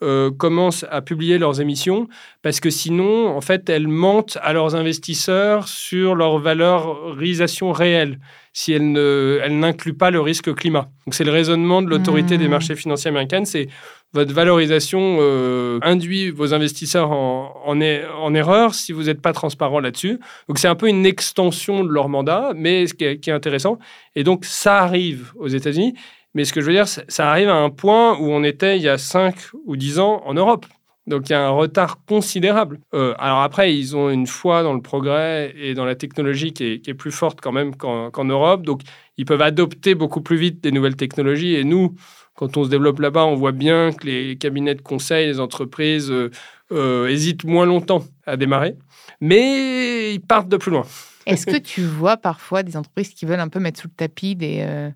euh, 0.00 0.30
commencent 0.30 0.86
à 0.92 1.02
publier 1.02 1.38
leurs 1.38 1.60
émissions 1.60 2.06
parce 2.42 2.60
que 2.60 2.70
sinon, 2.70 3.36
en 3.36 3.40
fait, 3.40 3.68
elles 3.68 3.88
mentent 3.88 4.38
à 4.42 4.52
leurs 4.52 4.76
investisseurs 4.76 5.66
sur 5.66 6.14
leur 6.14 6.38
valorisation 6.38 7.72
réelle 7.72 8.20
si 8.52 8.72
elles, 8.72 8.92
ne, 8.92 9.40
n'incluent 9.48 9.96
pas 9.96 10.12
le 10.12 10.20
risque 10.20 10.54
climat. 10.54 10.88
Donc 11.04 11.14
c'est 11.14 11.24
le 11.24 11.32
raisonnement 11.32 11.82
de 11.82 11.88
l'autorité 11.88 12.38
des 12.38 12.46
mmh. 12.46 12.50
marchés 12.50 12.76
financiers 12.76 13.08
américains, 13.08 13.44
c'est 13.44 13.66
votre 14.14 14.32
valorisation 14.32 15.18
euh, 15.20 15.78
induit 15.82 16.30
vos 16.30 16.54
investisseurs 16.54 17.10
en, 17.10 17.52
en 17.66 18.34
erreur 18.34 18.74
si 18.74 18.92
vous 18.92 19.04
n'êtes 19.04 19.20
pas 19.20 19.32
transparent 19.32 19.80
là-dessus. 19.80 20.18
Donc 20.48 20.58
c'est 20.58 20.68
un 20.68 20.74
peu 20.74 20.88
une 20.88 21.04
extension 21.04 21.84
de 21.84 21.90
leur 21.90 22.08
mandat, 22.08 22.52
mais 22.56 22.86
ce 22.86 22.94
qui 22.94 23.04
est, 23.04 23.20
qui 23.20 23.30
est 23.30 23.34
intéressant. 23.34 23.78
Et 24.16 24.24
donc 24.24 24.44
ça 24.44 24.78
arrive 24.78 25.32
aux 25.36 25.48
États-Unis. 25.48 25.94
Mais 26.34 26.44
ce 26.44 26.52
que 26.52 26.60
je 26.60 26.66
veux 26.66 26.72
dire, 26.72 26.86
ça 26.86 27.30
arrive 27.30 27.48
à 27.48 27.56
un 27.56 27.70
point 27.70 28.16
où 28.18 28.30
on 28.30 28.44
était 28.44 28.76
il 28.76 28.82
y 28.82 28.88
a 28.88 28.98
5 28.98 29.34
ou 29.66 29.76
10 29.76 29.98
ans 29.98 30.22
en 30.24 30.34
Europe. 30.34 30.66
Donc 31.08 31.30
il 31.30 31.32
y 31.32 31.34
a 31.34 31.46
un 31.46 31.50
retard 31.50 32.04
considérable. 32.06 32.80
Euh, 32.94 33.14
alors 33.18 33.40
après, 33.40 33.74
ils 33.74 33.96
ont 33.96 34.10
une 34.10 34.26
foi 34.26 34.62
dans 34.62 34.74
le 34.74 34.82
progrès 34.82 35.54
et 35.56 35.74
dans 35.74 35.86
la 35.86 35.94
technologie 35.94 36.52
qui 36.52 36.82
est, 36.84 36.94
plus 36.94 37.10
forte 37.10 37.40
quand 37.40 37.52
même 37.52 37.74
qu'en 37.74 38.24
Europe. 38.24 38.62
Donc 38.62 38.82
ils 39.16 39.24
peuvent 39.24 39.42
adopter 39.42 39.94
beaucoup 39.94 40.20
plus 40.20 40.36
vite 40.36 40.62
des 40.62 40.70
nouvelles 40.70 40.96
technologies. 40.96 41.54
Et 41.54 41.64
nous, 41.64 41.94
quand 42.34 42.56
on 42.56 42.64
se 42.64 42.68
développe 42.68 43.00
là-bas, 43.00 43.24
on 43.24 43.34
voit 43.34 43.52
bien 43.52 43.92
que 43.92 44.06
les 44.06 44.36
cabinets 44.36 44.74
de 44.74 44.82
conseil, 44.82 45.26
les 45.26 45.40
entreprises 45.40 46.10
euh, 46.10 46.30
euh, 46.72 47.08
hésitent 47.08 47.44
moins 47.44 47.64
longtemps 47.64 48.04
à 48.26 48.36
démarrer. 48.36 48.76
Mais 49.20 50.12
ils 50.12 50.20
partent 50.20 50.48
de 50.48 50.58
plus 50.58 50.70
loin. 50.70 50.84
Est-ce 51.24 51.46
que 51.46 51.56
tu 51.56 51.82
vois 51.82 52.16
parfois 52.18 52.62
des 52.62 52.76
entreprises 52.76 53.10
qui 53.10 53.24
veulent 53.24 53.40
un 53.40 53.48
peu 53.48 53.60
mettre 53.60 53.80
sous 53.80 53.88
le 53.88 53.94
tapis 53.94 54.36
des 54.36 54.92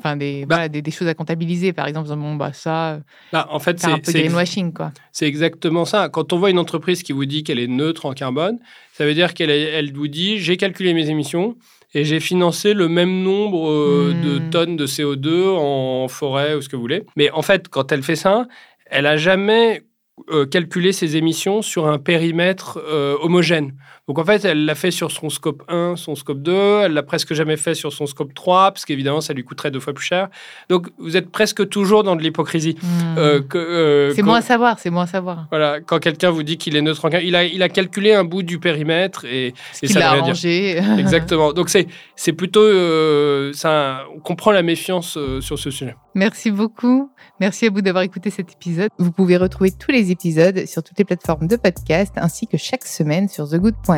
Enfin, 0.00 0.16
des, 0.16 0.44
bah 0.44 0.68
des, 0.68 0.90
choses 0.90 1.06
à 1.06 1.14
comptabiliser, 1.14 1.72
par 1.72 1.86
exemple, 1.86 2.08
bon, 2.08 2.34
bah, 2.34 2.52
ça, 2.52 2.98
bah, 3.32 3.46
en 3.50 3.60
fait, 3.60 3.78
c'est 3.78 3.86
un 3.86 3.98
peu 3.98 4.10
greenwashing, 4.12 4.72
quoi. 4.72 4.92
C'est 5.12 5.26
exactement 5.26 5.84
ça. 5.84 6.08
Quand 6.08 6.32
on 6.32 6.38
voit 6.38 6.50
une 6.50 6.58
entreprise 6.58 7.04
qui 7.04 7.12
vous 7.12 7.26
dit 7.26 7.44
qu'elle 7.44 7.60
est 7.60 7.68
neutre 7.68 8.04
en 8.04 8.12
carbone, 8.12 8.58
ça 8.92 9.06
veut 9.06 9.14
dire 9.14 9.34
qu'elle 9.34 9.50
elle 9.50 9.92
vous 9.92 10.08
dit 10.08 10.38
j'ai 10.38 10.56
calculé 10.56 10.94
mes 10.94 11.10
émissions 11.10 11.56
et 11.94 12.04
j'ai 12.04 12.18
financé 12.18 12.74
le 12.74 12.88
même 12.88 13.22
nombre 13.22 13.70
euh, 13.70 14.14
de 14.22 14.38
hmm. 14.38 14.50
tonnes 14.50 14.76
de 14.76 14.86
CO2 14.86 15.54
en 15.56 16.08
forêt 16.08 16.54
ou 16.56 16.60
ce 16.60 16.68
que 16.68 16.74
vous 16.74 16.82
voulez. 16.82 17.04
Mais 17.16 17.30
en 17.30 17.42
fait, 17.42 17.68
quand 17.68 17.92
elle 17.92 18.02
fait 18.02 18.16
ça, 18.16 18.48
elle 18.86 19.06
a 19.06 19.16
jamais 19.16 19.84
euh, 20.30 20.46
calculer 20.46 20.92
ses 20.92 21.16
émissions 21.16 21.60
sur 21.62 21.86
un 21.86 21.98
périmètre 21.98 22.78
euh, 22.78 23.16
homogène. 23.20 23.74
Donc 24.06 24.18
en 24.18 24.24
fait, 24.24 24.44
elle 24.44 24.66
l'a 24.66 24.74
fait 24.74 24.90
sur 24.90 25.10
son 25.10 25.30
scope 25.30 25.62
1, 25.68 25.96
son 25.96 26.14
scope 26.14 26.42
2, 26.42 26.52
elle 26.84 26.92
l'a 26.92 27.02
presque 27.02 27.32
jamais 27.32 27.56
fait 27.56 27.74
sur 27.74 27.90
son 27.90 28.04
scope 28.06 28.34
3, 28.34 28.72
parce 28.72 28.84
qu'évidemment, 28.84 29.22
ça 29.22 29.32
lui 29.32 29.44
coûterait 29.44 29.70
deux 29.70 29.80
fois 29.80 29.94
plus 29.94 30.04
cher. 30.04 30.28
Donc 30.68 30.88
vous 30.98 31.16
êtes 31.16 31.30
presque 31.30 31.66
toujours 31.70 32.04
dans 32.04 32.14
de 32.14 32.22
l'hypocrisie. 32.22 32.76
Hmm. 32.82 33.18
Euh, 33.18 34.12
c'est 34.14 34.22
moins 34.22 34.38
à 34.38 34.42
savoir, 34.42 34.78
c'est 34.78 34.90
moins 34.90 35.04
à 35.04 35.06
savoir. 35.06 35.46
Voilà, 35.50 35.80
quand 35.80 36.00
quelqu'un 36.00 36.30
vous 36.30 36.42
dit 36.42 36.58
qu'il 36.58 36.76
est 36.76 36.82
neutre 36.82 37.06
en 37.06 37.10
il 37.10 37.34
a, 37.34 37.44
il 37.44 37.62
a 37.62 37.68
calculé 37.70 38.12
un 38.12 38.24
bout 38.24 38.42
du 38.42 38.58
périmètre 38.58 39.24
et, 39.24 39.54
et 39.82 39.86
ça 39.86 40.00
l'a 40.00 40.10
arrangé. 40.10 40.78
Exactement. 40.98 41.54
Donc 41.54 41.70
c'est, 41.70 41.86
c'est 42.14 42.34
plutôt, 42.34 42.62
ça, 43.54 44.04
on 44.14 44.20
comprend 44.20 44.50
la 44.50 44.62
méfiance 44.62 45.18
sur 45.40 45.58
ce 45.58 45.70
sujet. 45.70 45.96
Merci 46.14 46.50
beaucoup. 46.50 47.10
Merci 47.40 47.66
à 47.66 47.70
vous 47.70 47.80
d'avoir 47.80 48.04
écouté 48.04 48.30
cet 48.30 48.52
épisode. 48.52 48.90
Vous 48.98 49.10
pouvez 49.10 49.36
retrouver 49.36 49.70
tous 49.72 49.90
les 49.90 50.10
épisodes 50.10 50.66
sur 50.66 50.82
toutes 50.82 50.98
les 50.98 51.04
plateformes 51.04 51.48
de 51.48 51.56
podcast 51.56 52.12
ainsi 52.16 52.46
que 52.46 52.56
chaque 52.56 52.84
semaine 52.84 53.28
sur 53.28 53.48
thegood.fr. 53.48 53.93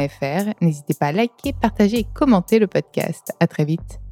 N'hésitez 0.61 0.95
pas 0.95 1.07
à 1.07 1.13
liker, 1.13 1.53
partager 1.61 1.99
et 1.99 2.07
commenter 2.15 2.59
le 2.59 2.67
podcast. 2.67 3.33
À 3.41 3.47
très 3.47 3.65
vite. 3.65 4.06